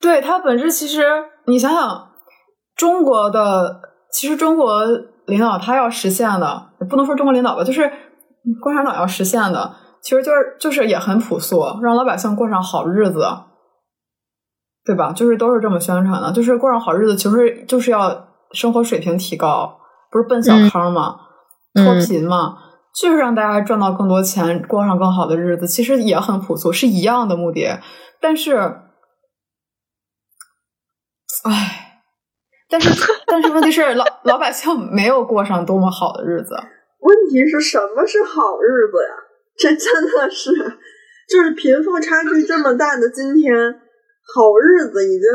[0.00, 1.02] 对它本质其实，
[1.46, 2.10] 你想想，
[2.74, 3.80] 中国的
[4.12, 4.84] 其实中国
[5.26, 7.90] 领导他要实现的，也不能说中国领导吧，就是
[8.60, 13.24] 共产党要实现的，其实就是就是也很朴素，让老百姓过上好日子。
[14.86, 15.12] 对吧？
[15.12, 19.80] 就是都是这么宣传的，就是过上好日子，其实就是要生活水平提高，
[20.12, 21.16] 不是奔小康吗？
[21.74, 22.56] 脱贫嘛，
[22.94, 27.80] 就是让大家赚到更多钱，过上更好的日子，其实也很朴素，是一样的目的。
[28.20, 28.56] 但是，
[31.44, 32.02] 唉，
[32.70, 32.88] 但是
[33.26, 36.54] 但是问题是，老老百姓没有过上多么好的日子。
[37.00, 39.14] 问题是什么是好日子呀？
[39.58, 40.50] 这 真的是，
[41.28, 43.80] 就是贫富差距这么大的今天。
[44.34, 45.28] 好日子已经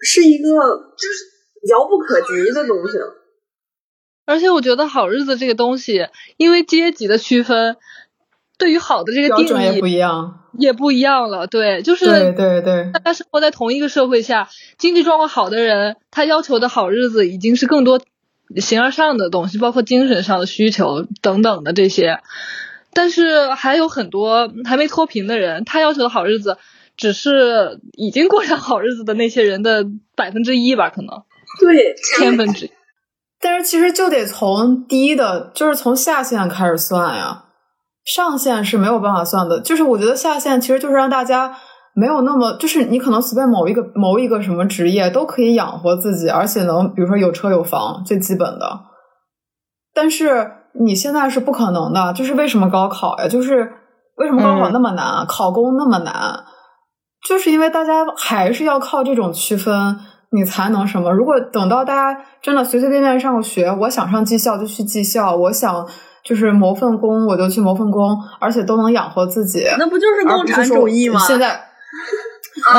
[0.00, 0.48] 是一个
[0.96, 1.24] 就是
[1.68, 3.14] 遥不可及的东西了，
[4.26, 7.76] 而且我觉得好日子这个东西，因为阶级的区分，
[8.58, 11.46] 对于好的这个定义也不一样，也不一样了。
[11.46, 18.00] 对，就是对对对，大家生活在同一个社会下，经济状况好的人，他要求的好日子已经是更多
[18.56, 22.20] 形而上的东西，包括精神上的需求等等的这些。
[22.92, 26.58] 但是还有很多还没脱贫的人，他要求的好日子。
[26.96, 29.84] 只是已经过上好日子的那些人的
[30.16, 31.22] 百分之一吧，可能
[31.60, 32.70] 对千分之一。
[33.40, 37.44] 但是其实就得从低的，就是从下限开始算呀，
[38.04, 39.60] 上限是没有办法算的。
[39.60, 41.54] 就是我觉得下限其实就是让大家
[41.94, 48.80] 没有那么，就是你可能随便某一个某一个什么职业都可以养活自己，而且能比如说有车有房，最基本的。
[49.92, 53.28] 但是你现在是不可能的，就是为什么高考呀？
[53.28, 53.70] 就是
[54.16, 56.44] 为什么高考那么难，考公那么难？
[57.28, 59.96] 就是因为大家还是要靠这种区分，
[60.30, 61.10] 你才能什么？
[61.10, 65.86] 如果等到大家真的随随便便上个学，我想上技校就去技校，我想
[66.22, 71.18] 就是谋份工我就去谋份工，而且都能养活自己，那不就是共产主义吗？
[71.20, 71.60] 现在。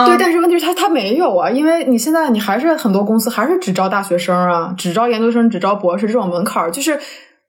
[0.05, 6.97] 对，但是问题是，他他没有啊，因为你现在你还是很多公司还是只招大学生啊，只招研究生，只招博士这种门槛儿，就是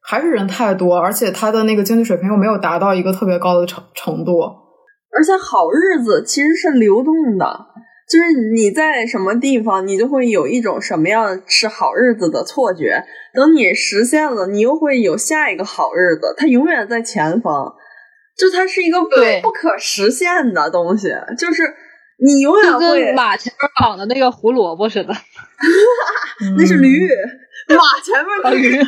[0.03, 4.65] 还是人太多，而且他的那个经济水平又没有达到一个特别高的程程度。
[5.16, 7.66] 而且好日子其实是流动的，
[8.08, 13.02] 就是你在什么地方，你就会有一种什么样是好日子的错觉。
[13.34, 17.74] 等你实现了，你又会有下一个好日子，它永远在前方，
[18.36, 19.00] 就它是一个
[19.42, 21.08] 不可实现的东西，
[21.38, 21.62] 就是。
[22.18, 25.12] 你永远会马前面绑的那个胡萝卜似的，
[26.56, 27.06] 那是驴，
[27.68, 28.72] 马前面的驴，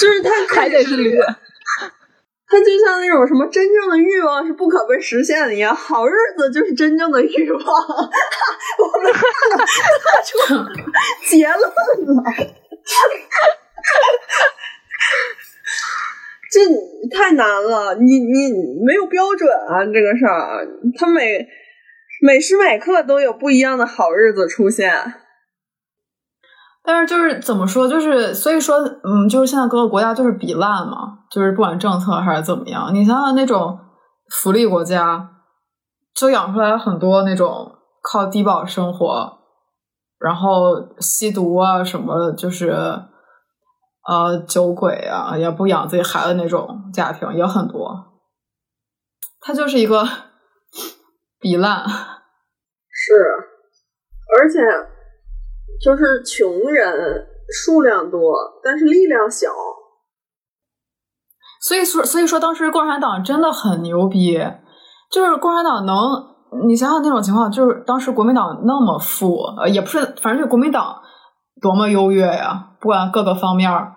[0.00, 1.14] 就是它还得是驴，
[2.52, 9.18] 它就像那种什么真正的欲望是不可被实现的一样，好日子就是真正的欲望， 我们得
[10.26, 10.38] 出
[11.30, 12.22] 结论了。
[16.50, 16.60] 这
[17.16, 18.52] 太难了，你你
[18.84, 21.48] 没有标准啊，这个事儿，他每
[22.20, 25.21] 每时每刻都有不一样的好日子出现。
[26.84, 33.78] 但是就是怎么说，就是所以说，嗯，就是现在各个国家就是比烂嘛，就是不管政策还是怎么样，你想想那种
[34.30, 35.30] 福利国家，
[36.14, 37.72] 就养出来很多那种
[38.02, 39.38] 靠低保生活，
[40.18, 43.04] 然后吸毒啊什么，就是。
[44.04, 48.04] 呃，酒鬼啊，也不养自己孩子那种家庭也很多。
[49.40, 50.02] 他就是一个
[51.38, 51.84] 比烂，
[52.90, 53.12] 是，
[54.36, 54.58] 而且
[55.82, 59.48] 就是穷人数量多，但是力量小。
[61.60, 64.38] 所以说，所以说当时共产党真的很牛逼，
[65.10, 65.96] 就是共产党能，
[66.66, 71.00] 你想想那种情况，就是当时国民党那么富，呃，也不是，反正就国民党。
[71.60, 72.70] 多么优越呀！
[72.80, 73.92] 不管各个方面儿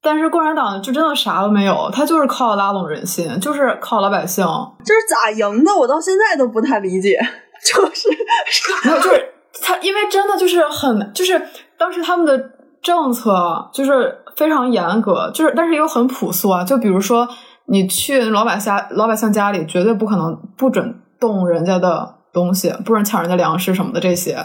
[0.00, 4.42] 但是共产党就真的啥都没有，他就是靠拉拢人心，就是靠老百姓。
[4.82, 5.76] 这是咋赢的？
[5.76, 7.18] 我到现在都不太理解。
[7.62, 9.31] 就是没有，就是
[9.62, 11.40] 他，因为真的就是很，就是
[11.78, 12.50] 当时他们的
[12.82, 16.64] 政策就是非常严格，就是但是又很朴素啊。
[16.64, 17.28] 就比如说，
[17.66, 24.36] 你去老百姓老百姓家里，绝对不可能不准动人家的东西，不准抢人家粮食什么的这些。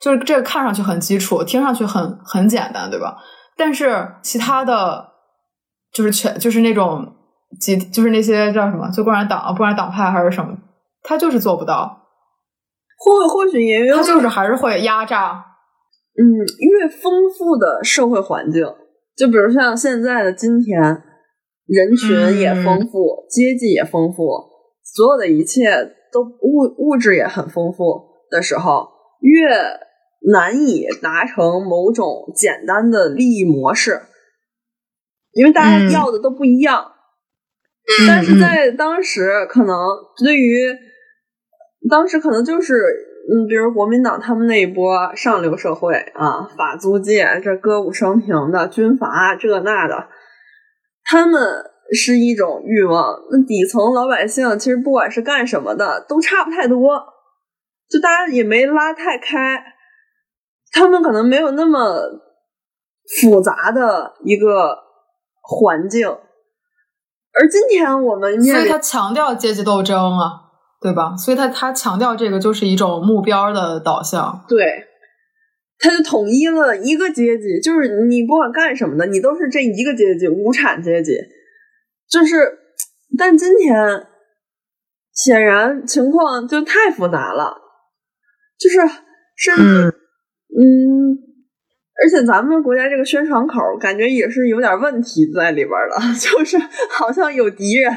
[0.00, 3.16] 就是这个看上去很基础，听上去很很简单，对吧？
[3.56, 5.06] 但是其他的，
[5.92, 7.14] 就是全就是那种
[7.60, 10.54] 集，就是那些叫什么，就共产党，不管党派还是什么，
[11.02, 12.05] 他就是做不到。
[12.96, 15.44] 或或许也有，他就是还是会压榨。
[16.18, 16.24] 嗯，
[16.58, 18.64] 越丰富的社会环境，
[19.16, 20.80] 就比如像现在的今天，
[21.66, 24.26] 人群也丰富，阶级也丰富，
[24.82, 25.70] 所有的一切
[26.12, 28.88] 都物物质也很丰富的时候，
[29.20, 29.86] 越。
[30.32, 34.00] 难以达成某种简单的利益模式，
[35.30, 36.84] 因为大家要的都不一样。
[38.08, 39.76] 但是在当时，可能
[40.24, 40.74] 对于
[41.88, 50.08] 当时可能就是，嗯，比如国民党他们那一波上流社会啊，法租界这歌舞升平的军阀这那的，
[51.04, 51.40] 他们
[51.92, 53.16] 是一种欲望。
[53.30, 57.02] 那底层老百姓其实不管是干什么的，都差不太多，
[57.88, 59.62] 就大家也没拉太开。
[60.72, 62.00] 他们可能没有那么
[63.20, 64.76] 复杂的一个
[65.40, 70.45] 环境，而今天我们所以他强调阶级斗争啊，
[70.80, 71.16] 对吧？
[71.16, 74.84] 所以他他强调这个就是一种目标的导向，对，
[75.78, 81.16] 他就统一了一个阶级，就是你不管干什么的，你都是这一个阶级，无产阶级。
[82.08, 82.58] 就是，
[83.18, 84.06] 但今天
[85.12, 87.56] 显然情况就太复杂了，
[88.58, 88.78] 就是
[89.36, 89.94] 甚至。
[90.58, 91.12] 嗯，
[92.02, 96.56] 而且咱们国家这个宣传口感觉也是有点问题在里边的， 就是
[96.90, 97.92] 好像有敌人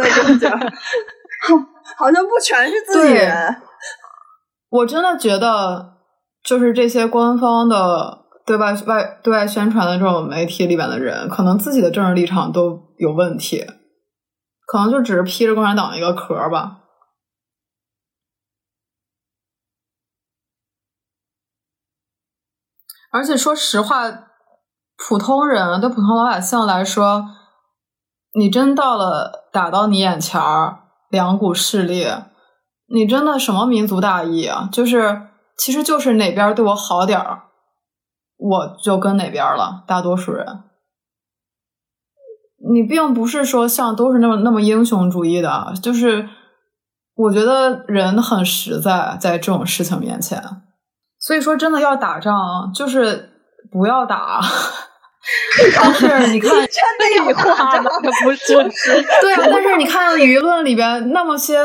[0.00, 0.66] 在中间，好，
[1.98, 3.62] 好像不全是自己人。
[4.70, 5.98] 我真的觉得，
[6.42, 13.66] 就是这些官方的对外外对外宣传的这种媒体里边的人，可能自己的政治立场都有问题，
[14.66, 16.78] 可能就只是披着共产党一个壳吧。
[23.10, 24.10] 而且说实话，
[24.96, 27.26] 普通人对普通老百姓来说，
[28.32, 30.78] 你真到了打到你眼前儿，
[31.10, 32.06] 两股势力，
[32.86, 34.68] 你真的什么民族大义啊？
[34.72, 35.28] 就是
[35.58, 37.42] 其实就是哪边对我好点儿，
[38.38, 39.84] 我就跟哪边了。
[39.86, 40.64] 大多数人，
[42.72, 46.28] 你并不是说像都是那么那么英雄主义的，就是
[47.14, 50.42] 我觉得人很实在，在这种事情面前。
[51.18, 53.30] 所以说，真的要打仗，就是
[53.70, 54.40] 不要打。
[55.78, 56.66] 但是你看， 真
[56.98, 57.90] 的有话吗？
[58.24, 58.54] 不是，
[59.20, 59.48] 对啊。
[59.50, 61.56] 但是你看舆论里边那么些，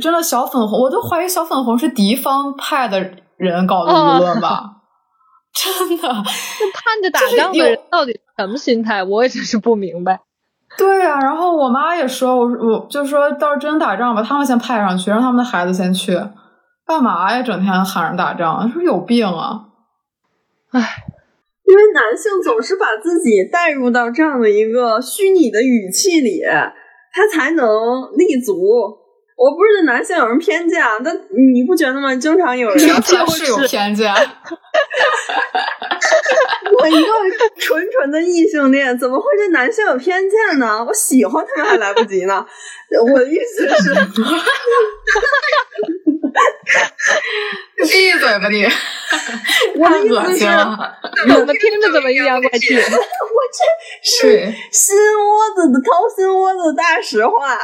[0.00, 4.72] 真的小粉红，我都怀疑小粉红是敌方派的人搞的舆论吧？
[5.52, 9.02] 真的，盼着打仗的人到底什么心态？
[9.02, 10.20] 我也真是不明白。
[10.78, 16.14] 对啊，然后我妈也说，我我就说，到时候真打仗吧他们先派上去，让他们的孩子先去，
[16.86, 17.42] 干嘛呀？
[17.42, 19.64] 整天喊着打仗，是不是有病啊？
[20.72, 21.04] 唉。
[21.66, 26.40] 因为男性总是把自己带入到这样的一个虚拟的语气里，
[27.12, 27.66] 他才能
[28.16, 28.54] 立足。
[29.36, 31.14] 我不是对男性有什么偏见，但
[31.52, 32.14] 你不觉得吗？
[32.14, 34.10] 经常有人就是有偏见。
[36.78, 37.08] 我一个
[37.58, 40.82] 纯纯的异性恋，怎么会对男性有偏见呢？
[40.86, 42.46] 我喜欢他们还来不及呢。
[43.12, 43.94] 我的意思是。
[47.78, 48.66] 闭嘴吧你！
[48.66, 50.98] 太恶心了，
[51.28, 52.74] 怎么听着怎么阴阳怪气？
[52.74, 53.60] 我这
[54.02, 57.56] 是心窝子的掏心窝子的大实话。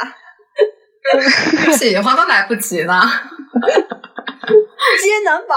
[1.77, 3.01] 喜欢都来不及呢。
[5.01, 5.55] 接男宝，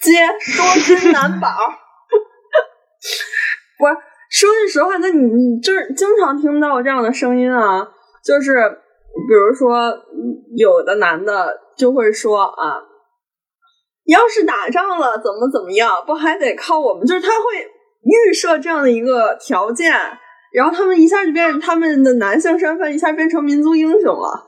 [0.00, 1.48] 接多金男宝。
[3.78, 3.94] 不是，
[4.30, 7.88] 说句实话，那你你这经常听到这样的声音啊，
[8.22, 8.78] 就是
[9.28, 9.92] 比如说
[10.56, 11.58] 有的男的。
[11.80, 12.76] 就会说啊，
[14.04, 17.06] 要是打仗了怎么怎么样，不还得靠我们？
[17.06, 17.44] 就是他会
[18.02, 19.90] 预设这样的一个条件，
[20.52, 24.46] 然后他们一下就变他们的男性身份，一下变成民族英雄了。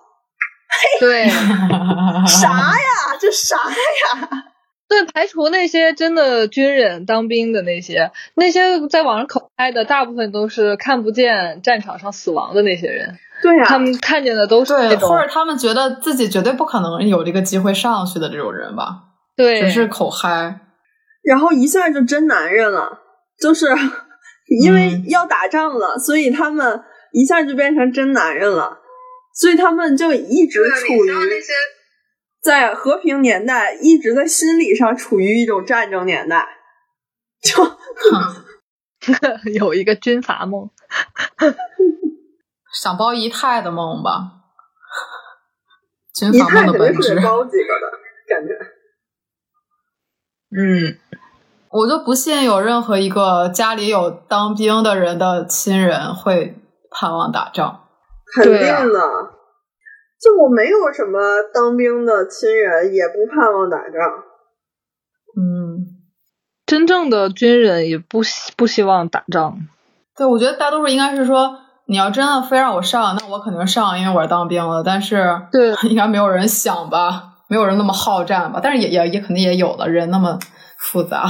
[1.00, 1.26] 对，
[2.28, 3.16] 啥呀？
[3.18, 4.28] 这啥呀？
[4.90, 13.18] 对，排除那些真的军人当兵的那些，那些在网上口嗨的，大部分都是看不见战场上死亡的那些人。
[13.43, 19.03] 对呀，他们看见的都是对，或者他们觉得自己绝对不可能有这个机会上去的这种人吧？
[19.36, 20.61] 对，只是口嗨，
[21.24, 23.01] 然后一下就真男人了，
[23.40, 23.66] 就是
[24.62, 26.82] 因为要打仗了，所以他们
[27.12, 28.78] 一下就变成真男人了，
[29.34, 31.11] 所以他们就一直处于
[32.40, 36.47] 在和平年代，一直在心理上处于一种战争年代，
[37.43, 37.64] 就
[39.55, 40.70] 有一个军阀梦。
[42.72, 44.32] 想包姨太的梦吧，
[46.14, 47.14] 军阀梦的本质。
[47.16, 47.90] 包几个的
[48.26, 48.54] 感觉。
[50.56, 50.98] 嗯，
[51.70, 56.58] 我就不信有任何一个家里有当兵的人的亲人会
[56.90, 57.84] 盼望打仗。
[58.34, 59.00] 肯定的，
[60.18, 61.20] 就我没有什么
[61.52, 64.24] 当兵的亲人，也不盼望打仗。
[65.36, 65.86] 嗯，
[66.64, 68.20] 真正的军人也不
[68.56, 69.58] 不希望打仗。
[70.16, 71.58] 对，我觉得大多数应该是说。
[71.93, 74.83] 你要真的非让我上，那我肯定上，因为我是当兵了。
[74.83, 77.34] 但是，对， 应该没有人想吧？
[77.49, 78.61] 没有人那么好战吧？
[78.62, 80.38] 但是也也也肯定也有的人那么
[80.79, 81.26] 复杂。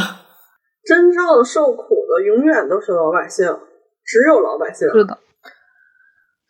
[0.85, 3.45] 真正受苦的永远都是老百姓，
[4.05, 4.89] 只有老百姓。
[4.89, 5.19] 是的。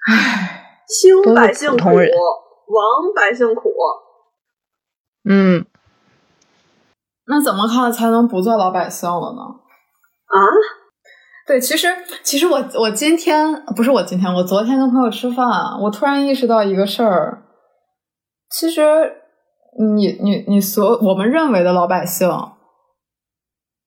[0.07, 3.73] 唉，兴百姓苦，亡百姓苦。
[5.27, 5.65] 嗯。
[7.27, 9.41] 那怎么看才能不做老百姓了呢？
[10.27, 10.36] 啊？
[11.53, 11.87] 对，其实
[12.23, 15.47] 其实我我今天不是我今天，我昨天跟朋友吃饭，
[15.83, 17.43] 我突然意识到一个事儿。
[18.49, 18.81] 其实
[19.79, 22.27] 你你你所我们认为的老百姓，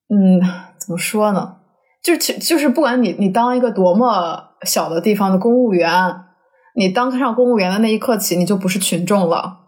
[0.09, 0.39] 嗯，
[0.77, 1.55] 怎么说呢？
[2.03, 5.91] 就其就是不管你你当一个多么小的地方的公务员，
[6.75, 9.61] 你当上公务员的那一刻起，你就不是群众了。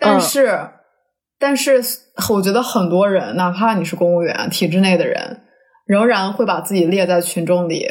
[0.00, 0.70] 但是，
[1.38, 1.80] 但是
[2.30, 5.44] 我觉得很多人，哪怕你是公务员体制内的人。
[5.86, 7.88] 仍然会把自己列在群众里，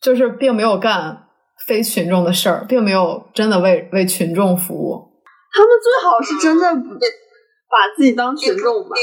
[0.00, 1.26] 就是并没有干
[1.66, 5.12] 非群众的事儿，并没有真的为为群众服务。
[5.52, 6.72] 他们最好是真的
[7.68, 8.96] 把自己当群众吧。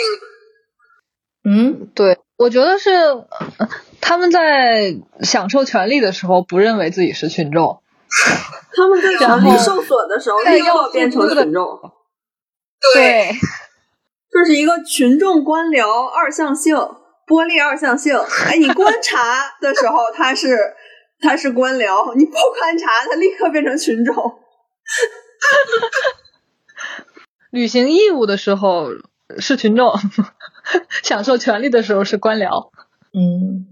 [1.43, 2.89] 嗯，对，我觉得是
[4.01, 7.81] 他们在享受权利的时候，不认为自己是群众；
[8.75, 11.79] 他们在权利受损的时候，立刻变成群众。
[12.93, 13.31] 对，
[14.31, 16.75] 这是一个群众官僚二向性。
[17.29, 20.57] 玻璃二象性，哎，你观察的时候他是
[21.21, 24.15] 他是官僚，你不观察他立刻变成群众。
[27.51, 28.87] 履行义务的时候
[29.37, 29.93] 是群众，
[31.03, 32.71] 享受权利的时候是官僚。
[33.13, 33.65] 嗯，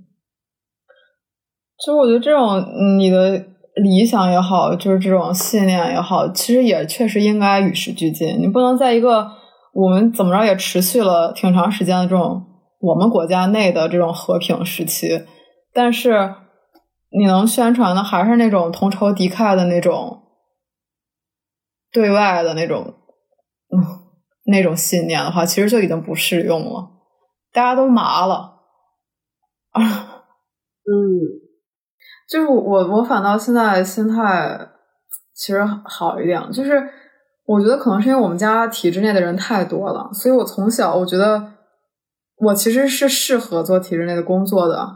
[1.80, 2.64] 其实我觉得这种
[2.98, 3.44] 你的
[3.76, 8.40] 理想也好，就是这种信念也好，其实也确实应该与时俱进。
[8.40, 9.28] 你不能在一个
[9.74, 12.47] 我们怎么着也持续了挺长时间的这种
[12.80, 15.26] 我们国家内的这种和平时期，
[15.74, 16.36] 但是
[17.10, 20.24] 你能宣传的还是那种同仇敌忾的那种
[21.92, 22.94] 对外的那种
[23.74, 23.82] 嗯
[24.46, 26.92] 那种信念的话，其实就已经不适用了。
[27.52, 28.60] 大家都麻了
[29.72, 29.82] 啊。
[30.88, 30.94] 嗯，
[32.30, 34.58] 就是我，我反倒现在心态
[35.34, 36.82] 其实好一点，就是
[37.46, 41.57] 我觉得可能是因为我们家体制内的人太多了，所以我从小我觉得
[42.40, 44.88] 我其实是适合做体制内的工作的，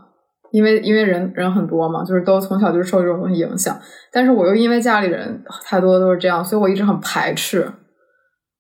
[0.52, 3.80] 因为因为人人很多嘛，就是都从小就受这种东西影响，
[4.12, 7.72] 但是我又因为家里人太多都是这样，所以我一直很排斥，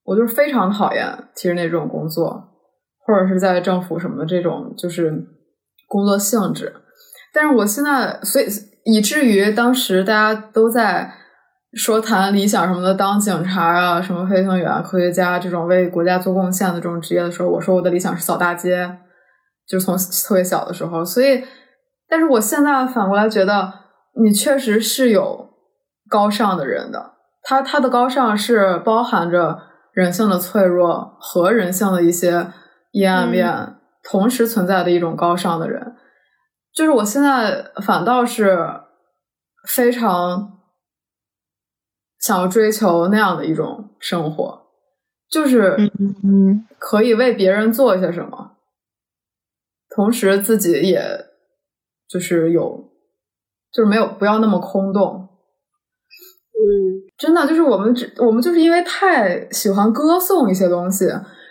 [0.03, 2.49] 我就是非常讨厌体制内这种工作，
[3.05, 5.11] 或者是在政府什么的这种就是
[5.87, 6.73] 工作性质。
[7.33, 8.45] 但是我现在，所以
[8.85, 11.13] 以至于当时大家都在
[11.73, 18.97] 说谈理想什么的，当警察啊、什么飞行员、科学家这种为国家做贡献的这种职业的时候，我说我的理想是扫大街，
[19.65, 21.05] 就是从特别小的时候。
[21.05, 21.43] 所以，
[22.09, 23.71] 但是我现在反过来觉得，
[24.21, 25.49] 你确实是有
[26.09, 29.57] 高尚的人的，他他的高尚是包含着
[29.93, 32.47] 人性的脆弱和人性的一些
[32.91, 35.95] 阴暗面同时存在的一种高尚的人。
[36.73, 38.67] 就是我现在反倒是
[39.65, 40.50] 非常
[42.21, 44.61] 想要追求那样的一种生活，
[45.29, 45.75] 就是
[46.23, 48.51] 嗯可以为别人做一些什么，
[49.95, 51.01] 同时自己也
[52.07, 52.89] 就是有，
[53.73, 55.27] 就是没有不要那么空洞。
[56.53, 61.07] 嗯，真的就是我们只我们就是因为太喜欢歌颂一些东西，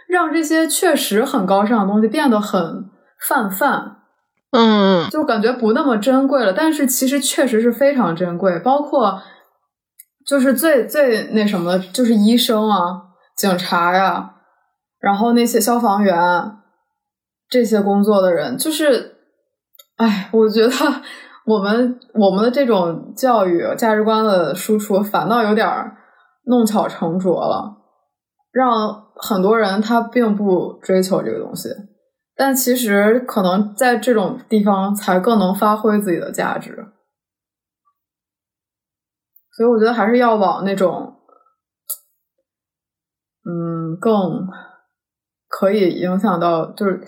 [0.08, 2.88] 让这些确实很高尚的东西变得很
[3.28, 3.96] 泛泛。
[4.52, 9.20] 嗯就感觉不那么珍贵了，但是其实确实是非常珍贵，包括
[10.30, 13.02] 就是最最那什么，就是医生啊、
[13.36, 14.36] 警察呀、
[15.00, 16.16] 然后那些消防员
[17.48, 19.16] 这些工作的人，就是，
[19.96, 20.70] 哎，我觉得
[21.46, 25.68] 我们我们的这种教育价值观的输出，反倒有点
[26.44, 27.78] 弄巧成拙了，
[28.52, 31.70] 让很多人他并不追求这个东西。
[32.36, 36.86] 但其实可能在这种地方才更能发挥自己的价值，
[39.60, 41.20] 所以我觉得还是要往那种，
[43.44, 44.48] 嗯，更
[45.48, 47.06] 可以影响到，就是，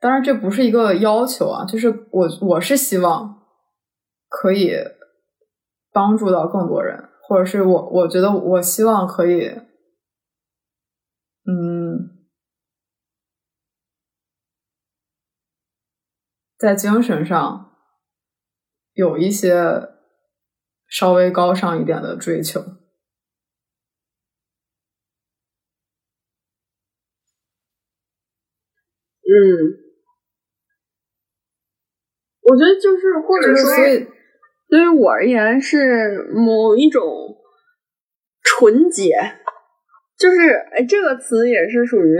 [0.00, 3.46] 当然这不是一个要求啊，就是我我是希望
[4.28, 4.72] 可以
[5.92, 9.46] 帮助到更多人，或者是我我觉得我希望可以，
[11.46, 12.18] 嗯。
[16.58, 17.70] 在精神上
[18.94, 19.96] 有一些
[20.88, 22.60] 稍微高尚一点的追求。
[29.30, 29.36] 嗯，
[32.40, 34.06] 我觉得就是，或者说，所以
[34.70, 37.36] 对于我而言是某一种
[38.42, 39.12] 纯洁，
[40.18, 42.16] 就是哎，这个词也是属于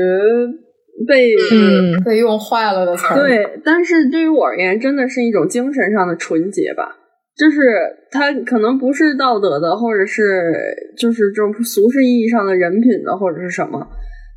[1.07, 3.15] 被嗯被用坏了的词儿。
[3.17, 6.95] 对，但是对于我而言，真的是一种精神上的纯洁吧。
[7.39, 7.61] 就是
[8.11, 10.53] 他可能不是道德的，或者是
[10.99, 13.87] 就是这种俗世意义上的人品的，或者是什么。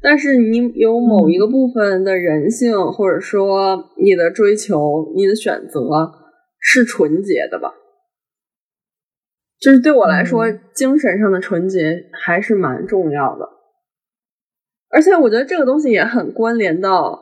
[0.04, 5.82] 但是你有某一个部分的人性，或者说你的追求、你的选择
[6.60, 7.74] 是纯洁的吧？
[9.60, 13.50] 就是对我来说，嗯精神上的纯洁还是蛮重要的。
[14.90, 17.20] 而且我觉得这个东西也很关联到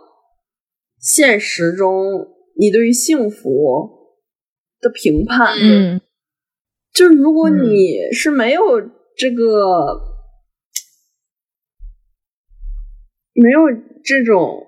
[0.99, 2.27] 现实中
[2.57, 3.98] 你对于幸福
[4.81, 5.55] 的评判。
[5.59, 6.01] 嗯
[6.91, 8.81] 就是如果你是没有
[9.15, 10.01] 这个、
[13.33, 13.59] 没有
[14.03, 14.65] 这种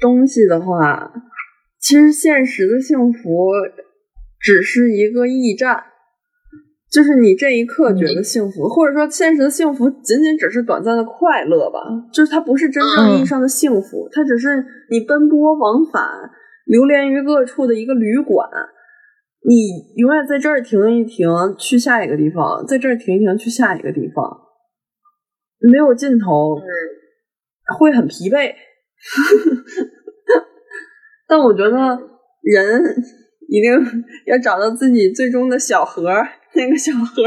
[0.00, 1.12] 东西的话，
[1.80, 3.52] 其实现实的幸福
[4.40, 5.84] 只是一个驿站。
[6.90, 11.78] 就是你这一刻觉得幸福，或者说现实的幸福仅仅只是短暂的快乐吧，
[12.12, 16.02] 就是它不是真正意义上的幸福，它只是你奔波往返、
[16.64, 18.48] 流连于各处的一个旅馆。
[19.46, 21.28] 你永远在这儿停一停，
[21.58, 24.40] 去下一个地方，在这儿停一停，去下一个地方，
[25.60, 26.60] 没有尽头，
[27.78, 28.54] 会很疲惫。
[31.28, 31.70] 但我觉得
[32.42, 32.82] 人
[33.48, 33.70] 一定
[34.26, 36.10] 要找到自己最终的小河，
[36.54, 37.22] 那个小河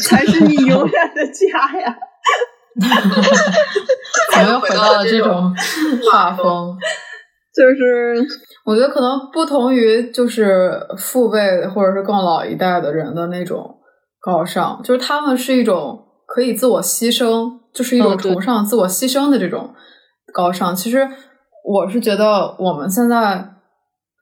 [0.00, 1.96] 才是你永远的家呀。
[4.32, 5.54] 怎么又回到了这种
[6.10, 6.76] 画风？
[7.54, 8.16] 就是
[8.64, 13.78] 我觉得可能不同于就是父辈或者是更老一代的人的那种
[14.20, 19.74] 高尚，就是他们是一种可以自我牺牲，就是一种崇尚自我牺牲的这种
[20.32, 20.74] 高尚。
[20.74, 21.06] 其实
[21.62, 23.50] 我是觉得我们现在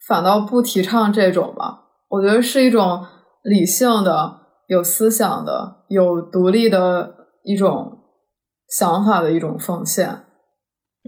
[0.09, 3.07] 反倒不提倡这种吧，我觉得是一种
[3.45, 7.15] 理性的、有思想的、有独立的
[7.45, 7.99] 一种
[8.69, 10.25] 想法的一种奉献。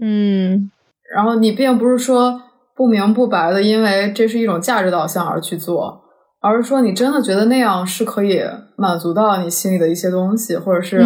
[0.01, 0.71] 嗯。
[1.13, 2.41] 然后你并不是说
[2.75, 6.03] 不明不白的，因为这是一种价值导向而去做，
[6.41, 8.41] 而是说你真的觉得那样是可以
[8.75, 11.01] 满足到你心里的一些东西，或者是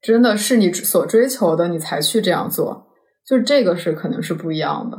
[0.00, 2.86] 真的是你所追求的，你才去这样做。
[3.26, 4.96] 就是这个是肯定是不一样的。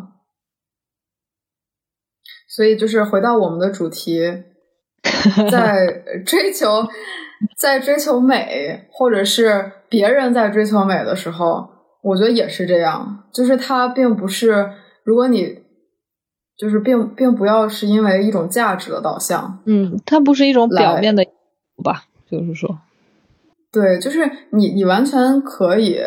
[2.49, 4.21] 所以就是回到我们的主题，
[5.49, 5.87] 在
[6.25, 6.85] 追求
[7.57, 11.69] 在追求美，或者是别人在追求美的时候。
[12.03, 14.71] 我觉得也是这样，就是它并不是，
[15.03, 15.60] 如果你
[16.61, 21.25] 就是并并不要是因为一种价值的导向，嗯，它不是一种表面的
[21.83, 22.77] 吧，就是说，
[23.71, 25.97] 对，就是你你完全可以，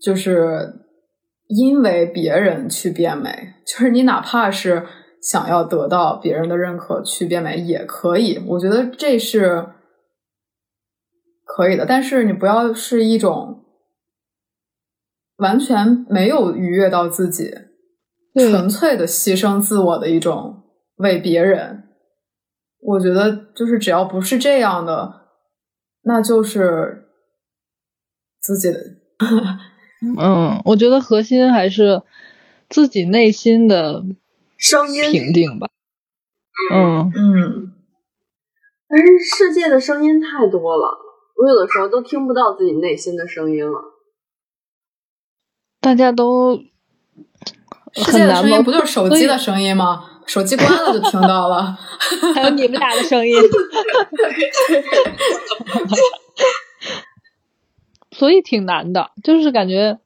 [0.00, 0.80] 就是
[1.48, 4.86] 因为别人去变美，就是你哪怕是
[5.20, 9.66] 想要得到别人的认可去变美也可以，我觉得这是
[11.44, 13.56] 可以的，但是你不要是一种。
[15.38, 17.54] 完全没有愉悦到自己，
[18.38, 20.62] 纯粹的牺牲自我的一种
[20.96, 21.84] 为别人。
[22.80, 25.26] 我觉得就是只要不是这样的，
[26.02, 27.08] 那就是
[28.40, 28.78] 自己的。
[30.18, 32.02] 嗯，我觉得核心还是
[32.68, 34.04] 自己内心的
[34.56, 35.68] 声音平定吧。
[36.72, 37.72] 嗯嗯，
[38.88, 40.98] 但是世界的声音太多了，
[41.36, 43.80] 我有的时候都听不到自己内心的声音了。
[45.80, 46.60] 大家都
[47.94, 50.04] 世界的声音不就是手机的声音吗？
[50.26, 51.76] 手机关了就听到了，
[52.34, 53.34] 还有你们俩的声音，
[58.12, 59.10] 所以挺难的。
[59.22, 59.98] 就是感觉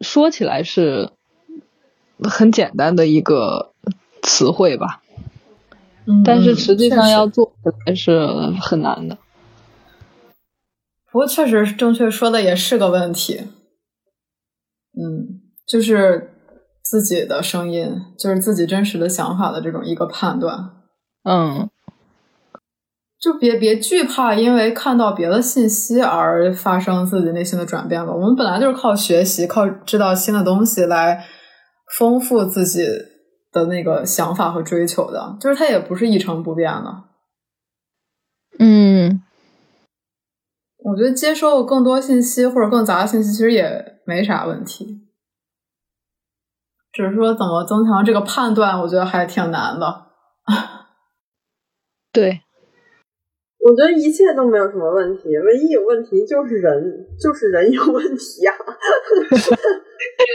[0.00, 1.10] 说起来是
[2.22, 3.72] 很简单的一个
[4.22, 5.02] 词汇吧，
[6.06, 8.26] 嗯但是实际上要做起来是
[8.60, 9.18] 很难的。
[11.12, 13.42] 不过确实正确说的也是个问题。
[14.94, 16.31] 嗯，就是
[16.92, 20.72] 自己的声音，就是自己真实的想法的这种一个判断。
[21.24, 21.70] 嗯，
[23.18, 28.12] 就别别惧怕，因为看到别的信息而发生自己内心的转变吧。
[28.12, 31.24] 我们本来就是靠学习，靠知道新的东西来
[31.96, 32.86] 丰富自己
[33.50, 37.04] 的那个想法和追求的，就是它也不是一成不变的。
[38.58, 39.22] 嗯，
[40.84, 43.90] 我觉得接受更多信息或者更杂的信息，其实也。
[44.04, 45.00] 没啥问题，
[46.92, 50.06] 只是说怎么增强这个判断，我觉得还挺难的。
[52.12, 52.42] 对，
[53.58, 58.52] 我觉得一切都没有什么问题，唯一有问题就是人，就是人有问题呀，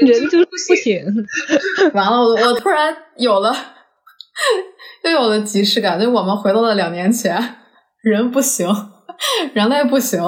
[0.07, 1.05] 人就是不行。
[1.93, 3.53] 完了，我我突然有了，
[5.03, 7.37] 又有了即视感，就我们回到了两年前，
[8.01, 8.67] 人不行，
[9.53, 10.19] 人类不行，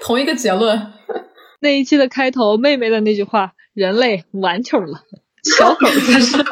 [0.00, 0.92] 同一个结论。
[1.60, 5.04] 那一期的开头，妹妹的那句话：“人类完球了，
[5.44, 6.36] 小狗才是。”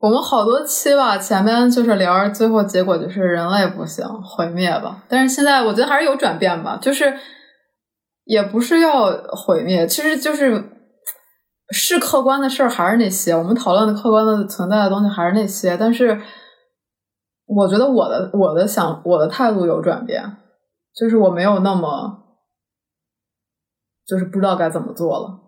[0.00, 5.02] 我们好多期吧，前面就是聊，最后结果就是人类不行，毁灭吧。
[5.06, 7.12] 但是现在我觉得还是有转变吧，就是
[8.24, 10.64] 也不是要毁灭，其实就是
[11.72, 16.18] 是客观的事儿还是那些，我们讨论的客观的存在的东西还是那些，但是。
[17.46, 20.38] 我觉得我的我的想我的态度有转变，
[20.96, 22.38] 就是我没有那么，
[24.06, 25.40] 就是不知道该怎么做了。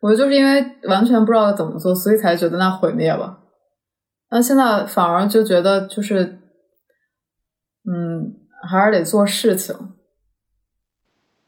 [0.00, 3.38] 我就是因为完全不知道怎么做，所以才觉得那毁灭吧。
[4.30, 6.40] 那现在反而就觉得就是，
[7.84, 8.36] 嗯，
[8.68, 9.76] 还是得做事情，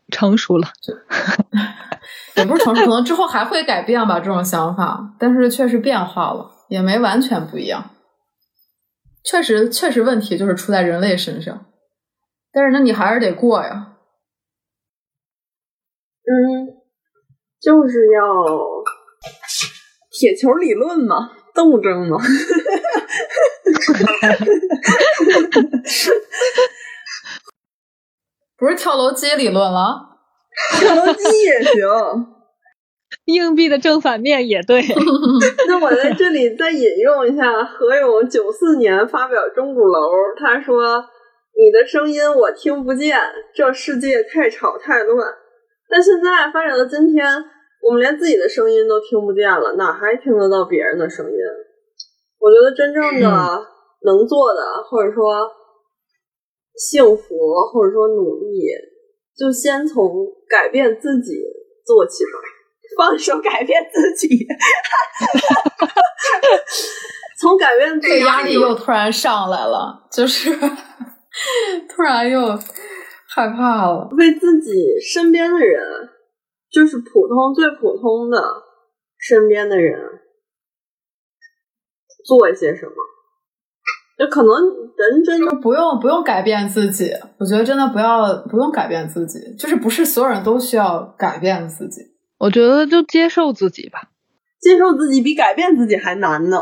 [0.09, 0.69] 成熟了，
[2.37, 7.91] 也不是成熟，可能之后还会改变吧这种想法，但是确实变化了，也没完全不一样。
[9.25, 11.67] 确实，确实问题就是出在人类身上，
[12.53, 13.89] 但是那你还是得过呀。
[16.25, 16.67] 嗯，
[17.61, 18.23] 就是要
[20.11, 22.19] 铁球理论嘛，斗争嘛。
[28.57, 30.09] 不是跳楼机理论了？
[30.79, 31.83] 跳楼机也行。
[33.27, 34.83] 硬币的正反面也对。
[35.69, 41.03] 那我在这里再引用一下何勇九四年发表《钟鼓楼》，他说
[41.55, 43.19] ：“你的声音我听不见，
[43.55, 45.29] 这世界太吵太乱。”
[45.89, 47.27] 但现在发展到今天，
[47.83, 51.37] 我们连自己的声音都听不见了，哪还听得到别人的声音？
[52.39, 53.29] 我觉得真正的
[54.05, 55.51] 能做的，或者说
[56.75, 57.35] 幸福，
[57.73, 58.63] 或者说努力，
[59.37, 61.43] 就先从改变自己
[61.85, 62.31] 做起吧。
[62.95, 64.29] 放手改变自己，
[67.41, 70.51] 从改变自己这压力又突然上来了，就是
[71.89, 72.57] 突然又
[73.29, 74.09] 害怕了。
[74.13, 75.83] 为自己身边的人，
[76.71, 78.43] 就是普通最普通的
[79.19, 79.99] 身边的人，
[82.27, 82.93] 做一些什么。
[84.19, 84.53] 就可能
[84.97, 92.03] 人真的不用不用改变自己，我觉得真的不要不用改变自己，就是不是所有人都需要改变自己。
[92.39, 94.11] 我觉得就接受自己吧，
[94.61, 96.59] 接受自己比改变自己还难呢。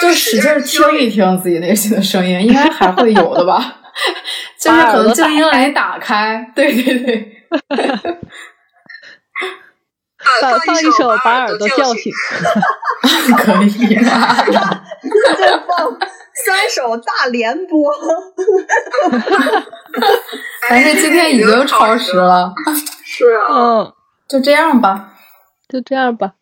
[0.00, 3.76] 就使劲听一听自己内心的声音，应该还会有的吧？
[4.58, 7.30] 就是可能静音来打开， 对对对。
[10.40, 12.10] 放放一首把耳朵叫醒，
[13.36, 13.94] 可以。
[13.96, 15.98] 再放
[16.44, 17.92] 三首大连播，
[20.68, 22.54] 但是今天已经超时了。
[23.04, 23.92] 是啊，嗯，
[24.26, 25.10] 就这样吧，
[25.68, 26.32] 就这样吧。